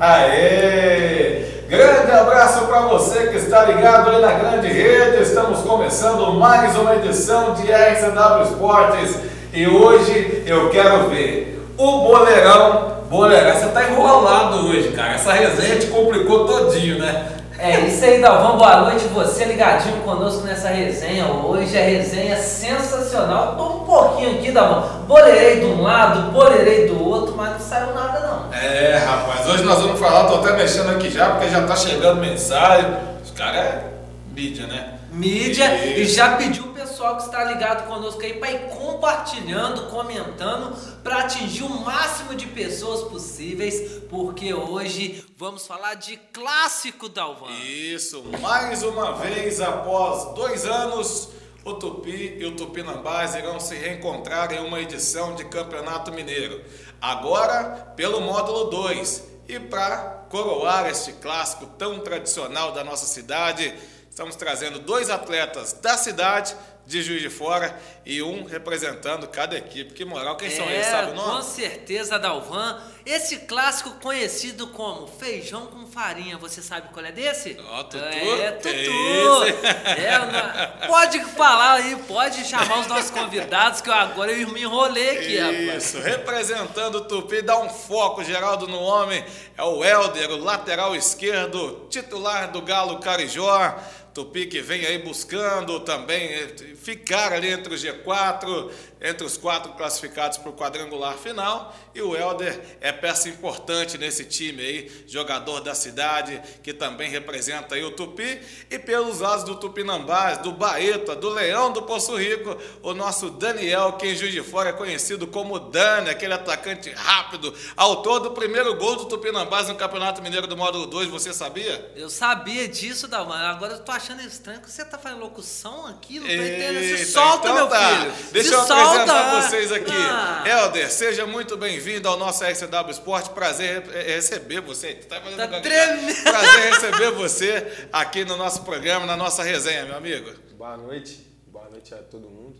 Aê! 0.00 1.64
Grande 1.68 2.12
abraço 2.12 2.66
para 2.66 2.80
você 2.82 3.28
que 3.28 3.36
está 3.36 3.64
ligado 3.64 4.10
aí 4.10 4.20
na 4.20 4.32
grande 4.32 4.68
rede. 4.68 5.22
Estamos 5.22 5.60
começando 5.60 6.34
mais 6.34 6.76
uma 6.76 6.96
edição 6.96 7.54
de 7.54 7.62
RCW 7.72 8.42
Esportes 8.44 9.16
e 9.54 9.66
hoje 9.66 10.44
eu 10.46 10.68
quero 10.68 11.08
ver 11.08 11.66
o 11.78 12.00
boleirão. 12.00 12.96
Boleirão, 13.08 13.54
você 13.54 13.68
tá 13.68 13.88
enrolado 13.88 14.68
hoje, 14.68 14.90
cara. 14.90 15.14
Essa 15.14 15.32
resenha 15.32 15.78
te 15.78 15.86
complicou 15.86 16.46
todinho, 16.46 16.98
né? 16.98 17.28
É 17.58 17.80
isso 17.80 18.04
aí, 18.04 18.20
Dalvão. 18.20 18.58
Boa 18.58 18.82
noite. 18.82 19.06
Você 19.14 19.44
ligadinho 19.44 20.02
conosco 20.02 20.42
nessa 20.42 20.68
resenha. 20.68 21.26
Hoje 21.26 21.76
a 21.78 21.82
resenha 21.82 22.34
é 22.34 22.36
sensacional. 22.36 23.56
Tô 23.56 23.64
um 23.64 23.86
pouquinho 23.86 24.32
aqui, 24.32 24.52
Dalvão. 24.52 25.06
Boleirei 25.08 25.60
de 25.60 25.66
um 25.66 25.82
lado, 25.82 26.32
boleirei 26.32 26.86
do 26.86 27.02
outro, 27.02 27.34
mas 27.34 27.52
não 27.52 27.60
saiu 27.60 27.94
nada 27.94 28.20
não. 28.20 28.35
É, 28.62 28.96
rapaz. 28.96 29.46
Hoje 29.48 29.62
nós 29.64 29.80
vamos 29.82 30.00
falar, 30.00 30.26
tô 30.26 30.36
até 30.36 30.56
mexendo 30.56 30.90
aqui 30.90 31.10
já, 31.10 31.30
porque 31.30 31.48
já 31.48 31.66
tá 31.66 31.76
chegando 31.76 32.20
mensagem. 32.20 32.90
Os 33.22 33.30
caras 33.30 33.60
é 33.60 33.92
mídia, 34.32 34.66
né? 34.66 34.98
Mídia 35.12 35.84
e 35.84 36.02
Isso. 36.02 36.16
já 36.16 36.36
pediu 36.36 36.64
o 36.64 36.72
pessoal 36.72 37.16
que 37.16 37.24
está 37.24 37.44
ligado 37.44 37.86
conosco 37.86 38.20
aí 38.22 38.34
para 38.34 38.50
ir 38.50 38.68
compartilhando, 38.68 39.88
comentando, 39.88 40.76
para 41.02 41.20
atingir 41.20 41.64
o 41.64 41.68
máximo 41.68 42.34
de 42.34 42.46
pessoas 42.46 43.08
possíveis, 43.10 44.02
porque 44.10 44.52
hoje 44.52 45.24
vamos 45.36 45.66
falar 45.66 45.94
de 45.94 46.16
clássico, 46.32 47.08
Dalvan. 47.08 47.50
Isso, 47.62 48.24
mais 48.40 48.82
uma 48.82 49.12
vez 49.12 49.60
após 49.60 50.34
dois 50.34 50.66
anos, 50.66 51.30
o 51.64 51.74
Tupi 51.74 52.36
e 52.38 52.44
o 52.44 52.52
Tupinambás 52.52 53.34
irão 53.34 53.58
se 53.58 53.74
reencontrar 53.74 54.52
em 54.52 54.64
uma 54.64 54.80
edição 54.80 55.34
de 55.34 55.44
Campeonato 55.46 56.12
Mineiro. 56.12 56.62
Agora 57.06 57.92
pelo 57.94 58.20
módulo 58.20 58.64
2. 58.64 59.22
E 59.46 59.60
para 59.60 60.24
coroar 60.28 60.86
este 60.86 61.12
clássico 61.12 61.64
tão 61.78 62.00
tradicional 62.00 62.72
da 62.72 62.82
nossa 62.82 63.06
cidade, 63.06 63.72
estamos 64.10 64.34
trazendo 64.34 64.80
dois 64.80 65.08
atletas 65.08 65.72
da 65.74 65.96
cidade 65.96 66.56
de 66.86 67.02
Juiz 67.02 67.20
de 67.20 67.28
Fora 67.28 67.76
e 68.04 68.22
um 68.22 68.44
representando 68.44 69.26
cada 69.26 69.56
equipe. 69.56 69.92
Que 69.92 70.04
moral, 70.04 70.36
quem 70.36 70.48
são 70.50 70.64
É, 70.66 70.74
eles? 70.74 70.86
Sabe 70.86 71.10
o 71.10 71.14
com 71.14 71.26
nome? 71.26 71.42
certeza, 71.44 72.18
Dalvan. 72.18 72.80
Esse 73.04 73.38
clássico 73.38 73.90
conhecido 74.00 74.68
como 74.68 75.06
feijão 75.06 75.66
com 75.66 75.86
farinha, 75.86 76.36
você 76.38 76.60
sabe 76.62 76.88
qual 76.92 77.04
é 77.04 77.12
desse? 77.12 77.56
Ó, 77.70 77.82
Tutu. 77.84 78.04
É, 78.04 78.50
Tutu. 78.52 78.76
É, 79.96 80.86
pode 80.86 81.24
falar 81.24 81.74
aí, 81.74 81.96
pode 82.08 82.44
chamar 82.44 82.80
os 82.80 82.86
nossos 82.86 83.10
convidados, 83.10 83.80
que 83.80 83.88
eu 83.88 83.94
agora 83.94 84.32
eu 84.32 84.48
me 84.48 84.62
enrolei 84.62 85.10
aqui, 85.10 85.38
rapaz. 85.38 85.84
Isso, 85.84 86.00
representando 86.00 86.96
o 86.96 87.00
Tupi, 87.02 87.42
dá 87.42 87.58
um 87.58 87.68
foco, 87.68 88.22
Geraldo, 88.24 88.66
no 88.66 88.78
homem. 88.80 89.24
É 89.56 89.62
o 89.62 89.84
Helder, 89.84 90.30
o 90.32 90.36
lateral 90.36 90.94
esquerdo, 90.94 91.86
titular 91.90 92.50
do 92.50 92.62
Galo 92.62 92.98
Carijó. 93.00 93.74
Tupi 94.16 94.46
que 94.46 94.62
vem 94.62 94.86
aí 94.86 94.96
buscando 94.96 95.78
também 95.80 96.26
eh, 96.26 96.48
ficar 96.74 97.34
ali 97.34 97.48
entre 97.48 97.74
os 97.74 97.84
G4, 97.84 98.70
entre 99.00 99.26
os 99.26 99.36
quatro 99.36 99.72
classificados 99.72 100.38
para 100.38 100.50
o 100.50 100.52
quadrangular 100.52 101.14
final. 101.14 101.74
E 101.94 102.00
o 102.00 102.16
Helder 102.16 102.60
é 102.80 102.92
peça 102.92 103.28
importante 103.28 103.98
nesse 103.98 104.24
time 104.24 104.62
aí, 104.62 105.04
jogador 105.06 105.60
da 105.60 105.74
cidade, 105.74 106.40
que 106.62 106.72
também 106.72 107.10
representa 107.10 107.74
aí 107.74 107.84
o 107.84 107.90
Tupi. 107.90 108.40
E 108.70 108.78
pelos 108.78 109.20
lados 109.20 109.44
do 109.44 109.56
Tupinambás, 109.56 110.38
do 110.38 110.52
Baeta, 110.52 111.14
do 111.14 111.28
Leão 111.28 111.72
do 111.72 111.82
Poço 111.82 112.16
Rico, 112.16 112.56
o 112.82 112.94
nosso 112.94 113.30
Daniel, 113.30 113.92
que 113.92 114.06
em 114.06 114.16
Juiz 114.16 114.32
de 114.32 114.42
Fora 114.42 114.70
é 114.70 114.72
conhecido 114.72 115.26
como 115.26 115.58
Dani, 115.58 116.10
aquele 116.10 116.34
atacante 116.34 116.90
rápido, 116.90 117.54
autor 117.76 118.20
do 118.20 118.30
primeiro 118.30 118.74
gol 118.76 118.96
do 118.96 119.06
Tupinambás 119.06 119.68
no 119.68 119.74
Campeonato 119.74 120.22
Mineiro 120.22 120.46
do 120.46 120.56
Módulo 120.56 120.86
2, 120.86 121.08
você 121.08 121.32
sabia? 121.32 121.92
Eu 121.96 122.08
sabia 122.08 122.68
disso, 122.68 123.08
Dalvan. 123.08 123.36
Agora 123.36 123.74
eu 123.74 123.80
tô 123.80 123.92
achando 123.92 124.22
estranho 124.22 124.60
que 124.60 124.70
você 124.70 124.84
tá 124.84 124.98
fazendo 124.98 125.20
locução 125.20 125.86
aqui, 125.86 126.18
não 126.18 126.26
tô 126.26 126.32
entendendo. 126.32 126.98
Se 126.98 127.12
solta, 127.12 127.48
então 127.48 127.54
meu 127.54 127.68
tá. 127.68 127.88
filho. 127.88 128.12
Deixa 128.32 128.48
Se 128.48 128.54
eu 128.54 128.64
solta. 128.64 128.85
Apresentar 128.90 129.40
vocês 129.42 129.72
aqui. 129.72 129.92
Ah. 129.92 130.44
Helder, 130.46 130.90
seja 130.90 131.26
muito 131.26 131.56
bem-vindo 131.56 132.08
ao 132.08 132.16
nosso 132.16 132.44
RCW 132.44 132.90
Esporte. 132.90 133.30
Prazer 133.30 133.82
re- 133.82 134.02
receber 134.14 134.60
você. 134.60 134.94
Tá 134.94 135.20
fazendo 135.20 135.36
Tá 135.50 135.60
tremendo. 135.60 136.22
Prazer 136.22 136.72
receber 136.72 137.10
você 137.12 137.88
aqui 137.92 138.24
no 138.24 138.36
nosso 138.36 138.62
programa, 138.62 139.06
na 139.06 139.16
nossa 139.16 139.42
resenha, 139.42 139.84
meu 139.84 139.96
amigo. 139.96 140.30
Boa 140.56 140.76
noite, 140.76 141.26
boa 141.46 141.68
noite 141.68 141.92
a 141.94 141.98
todo 141.98 142.28
mundo. 142.28 142.56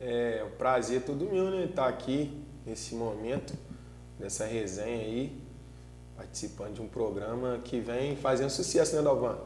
É 0.00 0.44
um 0.46 0.56
prazer 0.56 1.02
todo 1.02 1.24
meu, 1.26 1.50
né? 1.50 1.64
Estar 1.64 1.88
aqui 1.88 2.30
nesse 2.64 2.94
momento, 2.94 3.54
nessa 4.18 4.44
resenha 4.46 5.04
aí, 5.04 5.36
participando 6.16 6.74
de 6.74 6.80
um 6.82 6.88
programa 6.88 7.60
que 7.64 7.80
vem 7.80 8.16
fazendo 8.16 8.50
sucesso, 8.50 8.94
né, 8.96 9.02
Dalvan? 9.02 9.36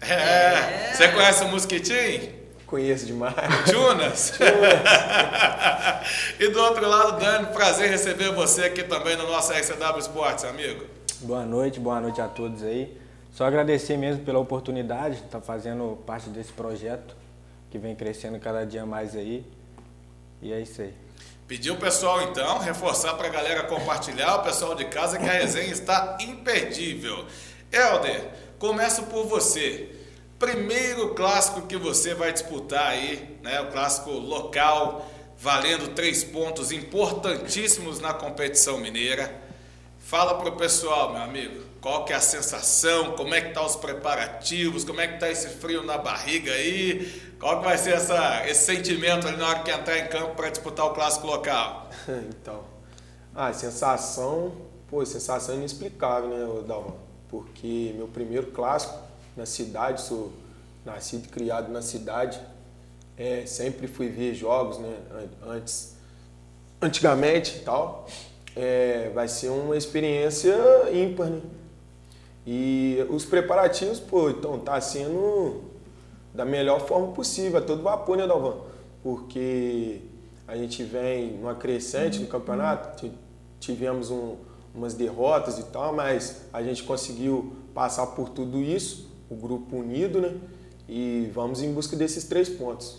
É. 0.00 0.92
Você 0.94 1.08
conhece 1.08 1.44
o 1.44 1.48
Mosquitinho? 1.48 2.47
Conheço 2.68 3.06
demais. 3.06 3.34
Junas. 3.66 4.32
e 6.38 6.48
do 6.48 6.60
outro 6.60 6.86
lado, 6.86 7.18
Dani, 7.18 7.46
prazer 7.46 7.88
receber 7.88 8.30
você 8.34 8.64
aqui 8.64 8.82
também 8.82 9.16
no 9.16 9.26
nosso 9.26 9.52
RCW 9.52 9.98
Esportes, 9.98 10.44
amigo. 10.44 10.84
Boa 11.20 11.46
noite, 11.46 11.80
boa 11.80 11.98
noite 11.98 12.20
a 12.20 12.28
todos 12.28 12.62
aí. 12.62 12.94
Só 13.32 13.46
agradecer 13.46 13.96
mesmo 13.96 14.22
pela 14.22 14.38
oportunidade 14.38 15.16
de 15.16 15.24
estar 15.24 15.40
fazendo 15.40 15.98
parte 16.06 16.28
desse 16.28 16.52
projeto 16.52 17.16
que 17.70 17.78
vem 17.78 17.96
crescendo 17.96 18.38
cada 18.38 18.66
dia 18.66 18.84
mais 18.84 19.16
aí. 19.16 19.46
E 20.42 20.52
é 20.52 20.60
isso 20.60 20.82
aí. 20.82 20.92
Pedir 21.46 21.70
o 21.70 21.76
pessoal 21.76 22.20
então, 22.20 22.58
reforçar 22.58 23.14
para 23.14 23.28
a 23.28 23.30
galera 23.30 23.62
compartilhar, 23.62 24.36
o 24.36 24.42
pessoal 24.42 24.74
de 24.74 24.84
casa, 24.84 25.18
que 25.18 25.26
a 25.26 25.32
resenha 25.32 25.72
está 25.72 26.18
imperdível. 26.20 27.24
Helder, 27.72 28.28
começo 28.58 29.04
por 29.04 29.24
você. 29.24 29.97
Primeiro 30.38 31.14
clássico 31.14 31.62
que 31.62 31.76
você 31.76 32.14
vai 32.14 32.32
disputar 32.32 32.90
aí, 32.90 33.38
né? 33.42 33.60
O 33.60 33.72
clássico 33.72 34.10
local, 34.10 35.04
valendo 35.36 35.94
três 35.94 36.22
pontos 36.22 36.70
importantíssimos 36.70 37.98
na 37.98 38.14
competição 38.14 38.78
mineira. 38.78 39.34
Fala 39.98 40.36
pro 40.36 40.52
pessoal, 40.52 41.12
meu 41.12 41.22
amigo, 41.22 41.60
qual 41.80 42.04
que 42.04 42.12
é 42.12 42.16
a 42.16 42.20
sensação, 42.20 43.16
como 43.16 43.34
é 43.34 43.40
que 43.40 43.52
tá 43.52 43.66
os 43.66 43.74
preparativos, 43.74 44.84
como 44.84 45.00
é 45.00 45.08
que 45.08 45.18
tá 45.18 45.28
esse 45.28 45.48
frio 45.48 45.82
na 45.82 45.98
barriga 45.98 46.52
aí, 46.52 47.34
qual 47.40 47.58
que 47.58 47.64
vai 47.64 47.76
ser 47.76 47.94
essa, 47.94 48.48
esse 48.48 48.64
sentimento 48.64 49.26
ali 49.26 49.36
na 49.36 49.48
hora 49.48 49.58
que 49.58 49.70
entrar 49.72 49.98
em 49.98 50.06
campo 50.06 50.36
para 50.36 50.50
disputar 50.50 50.86
o 50.86 50.90
clássico 50.90 51.26
local? 51.26 51.90
então, 52.30 52.62
ah, 53.34 53.52
sensação, 53.52 54.52
pô, 54.88 55.04
sensação 55.04 55.56
inexplicável, 55.56 56.30
né, 56.30 56.44
ô 56.46 56.62
Dalvan? 56.62 56.94
Porque 57.28 57.92
meu 57.96 58.06
primeiro 58.06 58.46
clássico 58.46 59.07
na 59.38 59.46
cidade, 59.46 60.02
sou 60.02 60.32
nascido 60.84 61.24
e 61.26 61.28
criado 61.28 61.70
na 61.72 61.80
cidade, 61.80 62.40
é, 63.16 63.46
sempre 63.46 63.86
fui 63.86 64.08
ver 64.08 64.34
jogos, 64.34 64.78
né, 64.78 64.96
an- 65.44 65.50
antes, 65.52 65.94
antigamente 66.82 67.58
e 67.58 67.60
tal, 67.60 68.06
é, 68.56 69.10
vai 69.14 69.28
ser 69.28 69.48
uma 69.50 69.76
experiência 69.76 70.54
ímpar, 70.92 71.28
né? 71.30 71.40
E 72.46 73.04
os 73.10 73.24
preparativos, 73.24 74.00
pô, 74.00 74.30
então 74.30 74.58
tá 74.58 74.80
sendo 74.80 75.62
da 76.34 76.44
melhor 76.44 76.80
forma 76.86 77.12
possível, 77.12 77.58
a 77.58 77.62
todo 77.62 77.82
vapor, 77.82 78.16
né, 78.16 78.26
Dalvan? 78.26 78.56
Porque 79.02 80.00
a 80.46 80.56
gente 80.56 80.82
vem 80.82 81.32
numa 81.32 81.54
crescente 81.54 82.18
no 82.18 82.26
campeonato, 82.26 82.96
ti- 82.98 83.12
tivemos 83.60 84.10
um- 84.10 84.36
umas 84.74 84.94
derrotas 84.94 85.58
e 85.58 85.64
tal, 85.64 85.94
mas 85.94 86.42
a 86.52 86.62
gente 86.62 86.82
conseguiu 86.84 87.52
passar 87.74 88.06
por 88.08 88.30
tudo 88.30 88.58
isso, 88.62 89.08
o 89.30 89.34
grupo 89.34 89.76
unido, 89.76 90.20
né? 90.20 90.32
E 90.88 91.30
vamos 91.34 91.62
em 91.62 91.72
busca 91.72 91.94
desses 91.96 92.24
três 92.24 92.48
pontos. 92.48 92.96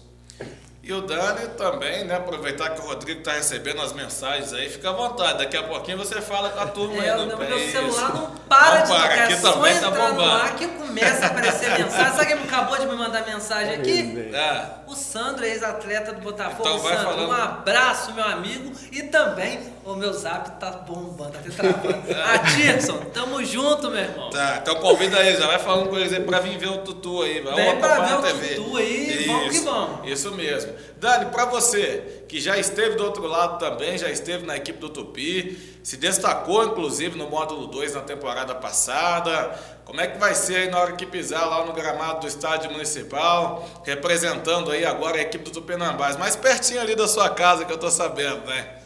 E 0.81 0.93
o 0.93 1.01
Dani 1.01 1.47
também, 1.57 2.05
né? 2.05 2.15
Aproveitar 2.15 2.69
que 2.69 2.81
o 2.81 2.85
Rodrigo 2.85 3.21
tá 3.21 3.33
recebendo 3.33 3.81
as 3.81 3.93
mensagens 3.93 4.53
aí, 4.53 4.69
fica 4.69 4.89
à 4.89 4.93
vontade. 4.93 5.39
Daqui 5.39 5.57
a 5.57 5.63
pouquinho 5.63 5.97
você 5.97 6.21
fala 6.21 6.49
com 6.49 6.59
a 6.59 6.67
turma 6.67 7.03
É, 7.03 7.11
aí 7.11 7.19
o 7.19 7.25
no 7.25 7.37
meu 7.37 7.59
celular 7.71 8.13
não 8.13 8.31
para 8.47 8.75
Não 8.75 8.83
de 8.83 8.89
para, 8.89 9.01
tocar, 9.01 9.23
aqui 9.25 9.41
também 9.41 9.79
tá 9.79 9.91
bombando. 9.91 10.21
ar 10.23 10.55
que 10.55 10.67
começa 10.89 11.25
a 11.25 11.27
aparecer 11.27 11.69
mensagem. 11.77 12.15
Sabe 12.15 12.25
quem 12.25 12.43
acabou 12.43 12.77
de 12.77 12.85
me 12.87 12.95
mandar 12.95 13.25
mensagem 13.25 13.75
aqui? 13.75 14.29
É. 14.33 14.65
O 14.87 14.95
Sandro, 14.95 15.45
ex-atleta 15.45 16.13
do 16.13 16.21
Botafogo. 16.21 16.67
Então 16.67 16.79
Sandro, 16.79 17.03
falando. 17.03 17.29
um 17.29 17.33
abraço, 17.33 18.13
meu 18.13 18.25
amigo. 18.25 18.71
E 18.91 19.03
também 19.03 19.59
o 19.85 19.95
meu 19.95 20.11
zap 20.13 20.59
tá 20.59 20.71
bombando, 20.71 21.31
tá 21.31 21.39
até 21.39 21.49
travando. 21.49 22.03
Atirson, 22.33 22.97
tamo 23.13 23.43
junto, 23.45 23.89
meu 23.89 24.01
irmão. 24.01 24.29
Tá, 24.31 24.59
então 24.61 24.75
convida 24.75 25.19
ele, 25.19 25.37
já 25.37 25.47
vai 25.47 25.59
falando 25.59 25.89
com 25.89 25.97
eles 25.97 26.11
aí 26.11 26.21
pra 26.21 26.39
vir 26.39 26.57
ver 26.57 26.69
o 26.69 26.79
Tutu 26.79 27.21
aí. 27.21 27.41
Vai 27.41 27.55
Vem 27.55 27.79
pra 27.79 27.99
ver 27.99 28.13
o 28.15 28.21
TV. 28.21 28.55
Tutu 28.55 28.77
aí, 28.77 29.25
vamos 29.27 29.49
que 29.49 29.55
Isso, 29.55 29.65
vamos. 29.65 30.09
Isso 30.09 30.31
mesmo. 30.31 30.73
Dani, 30.97 31.25
pra 31.27 31.45
você, 31.45 32.23
que 32.27 32.39
já 32.39 32.57
esteve 32.57 32.95
do 32.95 33.05
outro 33.05 33.25
lado 33.25 33.57
também, 33.57 33.97
já 33.97 34.09
esteve 34.09 34.45
na 34.45 34.57
equipe 34.57 34.79
do 34.79 34.89
Tupi, 34.89 35.79
se 35.83 35.97
destacou 35.97 36.65
inclusive 36.65 37.17
no 37.17 37.29
módulo 37.29 37.67
2 37.67 37.95
na 37.95 38.01
temporada 38.01 38.53
passada. 38.55 39.57
Como 39.89 40.01
é 40.01 40.05
que 40.05 40.19
vai 40.19 40.35
ser 40.35 40.55
aí 40.55 40.69
na 40.69 40.79
hora 40.79 40.91
que 40.91 41.03
pisar 41.03 41.49
lá 41.49 41.65
no 41.65 41.73
gramado 41.73 42.19
do 42.19 42.27
estádio 42.27 42.71
municipal, 42.71 43.67
representando 43.83 44.69
aí 44.69 44.85
agora 44.85 45.17
a 45.17 45.21
equipe 45.21 45.45
do 45.45 45.49
Tupinambás, 45.49 46.15
mais 46.15 46.35
pertinho 46.35 46.79
ali 46.79 46.95
da 46.95 47.07
sua 47.07 47.27
casa 47.31 47.65
que 47.65 47.73
eu 47.73 47.77
tô 47.77 47.89
sabendo, 47.89 48.45
né? 48.45 48.81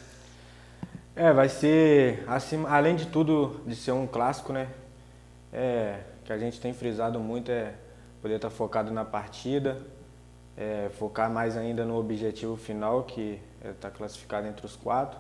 É, 1.14 1.34
vai 1.34 1.50
ser, 1.50 2.24
assim, 2.26 2.64
além 2.70 2.96
de 2.96 3.08
tudo, 3.08 3.60
de 3.68 3.76
ser 3.76 3.92
um 3.92 4.08
clássico, 4.08 4.54
né? 4.54 4.70
É, 5.52 6.00
que 6.24 6.32
a 6.32 6.38
gente 6.38 6.62
tem 6.62 6.74
frisado 6.74 7.20
muito 7.20 7.52
é 7.52 7.74
poder 8.22 8.36
estar 8.36 8.50
focado 8.50 8.90
na 8.90 9.04
partida, 9.04 9.82
é, 10.56 10.90
focar 10.98 11.30
mais 11.30 11.58
ainda 11.58 11.84
no 11.84 11.98
objetivo 12.00 12.56
final, 12.56 13.04
que 13.04 13.42
é 13.62 13.72
estar 13.72 13.92
classificado 13.92 14.48
entre 14.48 14.66
os 14.66 14.78
quatro. 14.78 15.20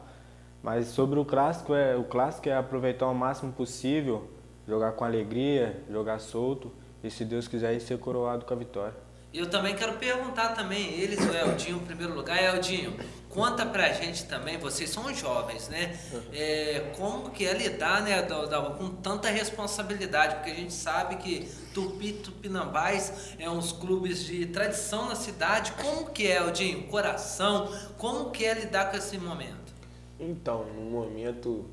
Mas 0.63 0.87
sobre 0.87 1.19
o 1.19 1.25
clássico, 1.25 1.75
é, 1.75 1.93
o 1.93 2.05
clássico 2.05 2.47
é 2.47 2.55
aproveitar 2.55 3.07
o 3.07 3.13
máximo 3.13 3.51
possível, 3.51 4.31
jogar 4.67 4.93
com 4.93 5.03
alegria, 5.03 5.83
jogar 5.89 6.19
solto 6.19 6.71
e 7.03 7.09
se 7.09 7.25
Deus 7.25 7.47
quiser 7.47 7.79
ser 7.79 7.97
coroado 7.99 8.45
com 8.45 8.53
a 8.53 8.57
vitória. 8.57 8.95
Eu 9.33 9.49
também 9.49 9.75
quero 9.75 9.93
perguntar 9.93 10.49
também, 10.49 10.93
eles, 10.93 11.19
o 11.19 11.33
Eldinho, 11.33 11.77
em 11.77 11.85
primeiro 11.85 12.13
lugar. 12.13 12.37
Eldinho, 12.37 12.95
conta 13.29 13.65
pra 13.65 13.91
gente 13.91 14.25
também, 14.25 14.59
vocês 14.59 14.91
são 14.91 15.11
jovens, 15.11 15.69
né? 15.69 15.99
É, 16.31 16.91
como 16.95 17.31
que 17.31 17.43
é 17.43 17.53
lidar 17.53 18.03
né, 18.03 18.21
da, 18.21 18.45
da, 18.45 18.61
com 18.61 18.89
tanta 18.89 19.29
responsabilidade? 19.29 20.35
Porque 20.35 20.51
a 20.51 20.53
gente 20.53 20.73
sabe 20.73 21.15
que 21.15 21.49
Tupi 21.73 22.13
Tupinambás 22.13 23.33
é 23.39 23.49
uns 23.49 23.71
clubes 23.71 24.23
de 24.23 24.45
tradição 24.45 25.09
na 25.09 25.15
cidade. 25.15 25.71
Como 25.81 26.11
que 26.11 26.27
é, 26.27 26.37
Eldinho? 26.37 26.83
Coração? 26.83 27.73
Como 27.97 28.29
que 28.29 28.45
é 28.45 28.53
lidar 28.53 28.91
com 28.91 28.97
esse 28.97 29.17
momento? 29.17 29.73
Então, 30.19 30.63
no 30.75 30.91
momento 30.91 31.65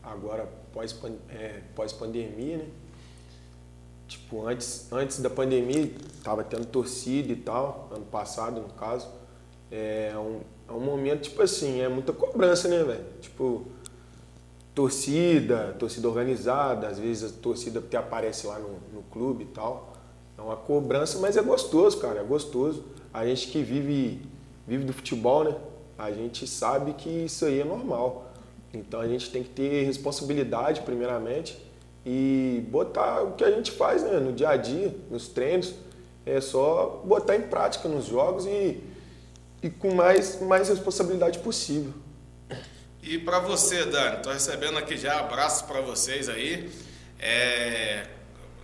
agora 0.00 0.48
pós-pandemia, 0.78 1.20
é, 1.30 1.62
pós 1.74 1.92
-pandemia, 1.92 2.58
né? 2.58 2.68
Tipo, 4.06 4.46
antes, 4.46 4.90
antes 4.92 5.20
da 5.20 5.28
pandemia, 5.28 5.90
tava 6.22 6.44
tendo 6.44 6.64
torcida 6.66 7.32
e 7.32 7.36
tal, 7.36 7.90
ano 7.94 8.06
passado, 8.06 8.60
no 8.60 8.68
caso. 8.70 9.08
É 9.70 10.14
um, 10.16 10.40
é 10.68 10.72
um 10.72 10.80
momento, 10.80 11.22
tipo 11.22 11.42
assim, 11.42 11.80
é 11.80 11.88
muita 11.88 12.12
cobrança, 12.12 12.68
né, 12.68 12.82
velho? 12.84 13.04
Tipo, 13.20 13.66
torcida, 14.74 15.76
torcida 15.78 16.08
organizada, 16.08 16.88
às 16.88 16.98
vezes 16.98 17.32
a 17.32 17.42
torcida 17.42 17.80
até 17.80 17.98
aparece 17.98 18.46
lá 18.46 18.58
no, 18.58 18.78
no 18.94 19.02
clube 19.10 19.44
e 19.44 19.48
tal. 19.48 19.92
É 20.38 20.40
uma 20.40 20.56
cobrança, 20.56 21.18
mas 21.18 21.36
é 21.36 21.42
gostoso, 21.42 21.98
cara, 21.98 22.20
é 22.20 22.24
gostoso. 22.24 22.84
A 23.12 23.26
gente 23.26 23.48
que 23.48 23.62
vive, 23.62 24.22
vive 24.66 24.84
do 24.84 24.92
futebol, 24.92 25.44
né? 25.44 25.56
A 25.98 26.12
gente 26.12 26.46
sabe 26.46 26.94
que 26.94 27.10
isso 27.10 27.44
aí 27.44 27.60
é 27.60 27.64
normal. 27.64 28.27
Então 28.72 29.00
a 29.00 29.08
gente 29.08 29.30
tem 29.30 29.42
que 29.42 29.50
ter 29.50 29.84
responsabilidade, 29.84 30.82
primeiramente, 30.82 31.58
e 32.04 32.64
botar 32.68 33.22
o 33.22 33.32
que 33.32 33.44
a 33.44 33.50
gente 33.50 33.70
faz 33.70 34.02
né, 34.02 34.18
no 34.18 34.32
dia 34.32 34.50
a 34.50 34.56
dia, 34.56 34.94
nos 35.10 35.28
treinos, 35.28 35.74
é 36.24 36.40
só 36.40 37.02
botar 37.04 37.36
em 37.36 37.42
prática 37.42 37.88
nos 37.88 38.06
jogos 38.06 38.46
e, 38.46 38.82
e 39.62 39.70
com 39.70 39.94
mais, 39.94 40.40
mais 40.40 40.68
responsabilidade 40.68 41.38
possível. 41.38 41.92
E 43.02 43.18
para 43.18 43.38
você, 43.38 43.86
Dani, 43.86 44.16
estou 44.16 44.32
recebendo 44.32 44.76
aqui 44.76 44.96
já 44.96 45.20
abraços 45.20 45.62
para 45.62 45.80
vocês 45.80 46.28
aí. 46.28 46.70
É, 47.18 48.06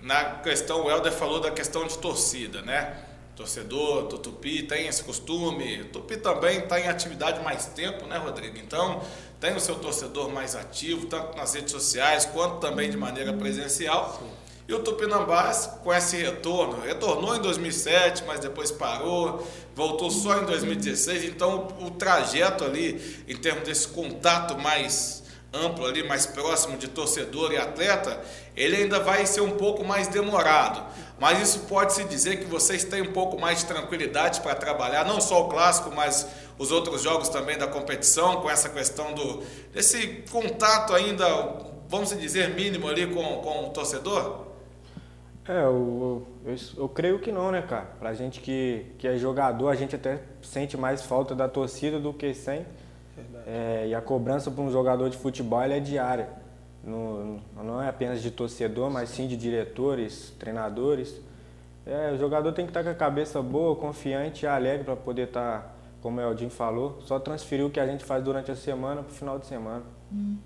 na 0.03 0.37
questão, 0.41 0.85
o 0.85 0.91
Helder 0.91 1.13
falou 1.13 1.41
da 1.41 1.51
questão 1.51 1.87
de 1.87 1.97
torcida, 1.97 2.61
né? 2.61 2.95
Torcedor 3.35 4.07
do 4.07 4.19
Tupi 4.19 4.63
tem 4.63 4.87
esse 4.87 5.03
costume. 5.03 5.85
Tupi 5.85 6.19
também 6.19 6.59
está 6.59 6.79
em 6.79 6.89
atividade 6.89 7.43
mais 7.43 7.67
tempo, 7.67 8.07
né, 8.07 8.19
Rodrigo? 8.19 8.59
Então, 8.59 9.03
tem 9.45 9.55
o 9.55 9.61
seu 9.61 9.75
torcedor 9.75 10.31
mais 10.31 10.57
ativo, 10.57 11.05
tanto 11.05 11.37
nas 11.37 11.53
redes 11.53 11.71
sociais 11.71 12.25
quanto 12.25 12.61
também 12.61 12.89
de 12.89 12.97
maneira 12.97 13.31
presencial. 13.35 14.19
Sim. 14.19 14.31
E 14.67 14.73
o 14.73 14.79
Tupinambás, 14.79 15.69
com 15.83 15.93
esse 15.93 16.17
retorno, 16.17 16.81
retornou 16.81 17.37
em 17.37 17.43
2007, 17.43 18.25
mas 18.27 18.41
depois 18.41 18.71
parou, 18.71 19.47
voltou 19.75 20.11
só 20.11 20.41
em 20.41 20.47
2016. 20.47 21.25
Então, 21.25 21.69
o 21.79 21.91
trajeto 21.91 22.65
ali, 22.65 23.23
em 23.29 23.37
termos 23.37 23.65
desse 23.65 23.87
contato 23.87 24.57
mais 24.57 25.23
amplo 25.53 25.85
ali, 25.85 26.03
mais 26.03 26.25
próximo 26.25 26.79
de 26.79 26.89
torcedor 26.89 27.53
e 27.53 27.59
atleta, 27.59 28.23
ele 28.57 28.77
ainda 28.77 28.99
vai 28.99 29.27
ser 29.27 29.43
um 29.43 29.53
pouco 29.53 29.85
mais 29.85 30.09
demorado. 30.09 30.83
Mas 31.19 31.41
isso 31.41 31.61
pode 31.61 31.93
se 31.93 32.05
dizer 32.05 32.39
que 32.39 32.47
vocês 32.47 32.83
têm 32.83 33.03
um 33.03 33.13
pouco 33.13 33.39
mais 33.39 33.59
de 33.59 33.67
tranquilidade 33.67 34.41
para 34.41 34.55
trabalhar, 34.55 35.05
não 35.05 35.21
só 35.21 35.43
o 35.43 35.49
clássico, 35.49 35.93
mas 35.95 36.27
os 36.59 36.71
outros 36.71 37.03
jogos 37.03 37.29
também 37.29 37.59
da 37.59 37.67
competição, 37.67 38.41
com 38.41 38.51
essa 38.51 38.69
questão 38.69 39.13
do 39.13 39.43
desse 39.73 40.25
contato 40.31 40.95
ainda, 40.95 41.27
vamos 41.89 42.17
dizer, 42.19 42.51
mínimo 42.55 42.89
ali 42.89 43.07
com, 43.07 43.23
com 43.39 43.67
o 43.67 43.71
torcedor? 43.71 44.45
É, 45.47 45.63
eu, 45.63 46.27
eu, 46.47 46.57
eu, 46.79 46.89
creio 46.89 47.19
que 47.19 47.31
não, 47.31 47.51
né, 47.51 47.61
cara? 47.61 47.87
Pra 47.99 48.15
gente 48.15 48.41
que, 48.41 48.87
que 48.99 49.07
é 49.07 49.19
jogador, 49.19 49.69
a 49.69 49.75
gente 49.75 49.95
até 49.95 50.21
sente 50.43 50.75
mais 50.77 51.03
falta 51.03 51.35
da 51.35 51.47
torcida 51.47 51.99
do 52.01 52.15
que 52.15 52.33
sem. 52.33 52.65
É, 53.47 53.87
e 53.89 53.95
a 53.95 54.01
cobrança 54.01 54.51
para 54.51 54.63
um 54.63 54.71
jogador 54.71 55.11
de 55.11 55.19
futebol 55.19 55.61
é 55.61 55.79
diária. 55.79 56.29
Não, 56.83 57.41
não 57.57 57.83
é 57.83 57.89
apenas 57.89 58.23
de 58.23 58.31
torcedor, 58.31 58.91
mas 58.91 59.11
sim 59.11 59.27
de 59.27 59.37
diretores, 59.37 60.33
treinadores. 60.39 61.21
É, 61.87 62.13
o 62.13 62.19
jogador 62.19 62.53
tem 62.53 62.65
que 62.65 62.71
estar 62.71 62.83
com 62.83 62.91
a 62.91 62.95
cabeça 62.95 63.43
boa, 63.43 63.77
confiante 63.77 64.45
e 64.45 64.49
alegre 64.49 64.85
para 64.85 64.97
poder 64.97 65.29
estar 65.29 65.74
como 66.05 66.21
o 66.21 66.23
Eldin 66.23 66.51
falou, 66.51 67.01
só 67.07 67.19
transferir 67.19 67.65
o 67.65 67.71
que 67.71 67.81
a 67.81 67.87
gente 67.87 68.05
faz 68.05 68.23
durante 68.23 68.51
a 68.51 68.55
semana 68.55 69.03
para 69.03 69.11
o 69.11 69.15
final 69.15 69.39
de 69.39 69.47
semana. 69.47 69.85
Hum. 70.13 70.37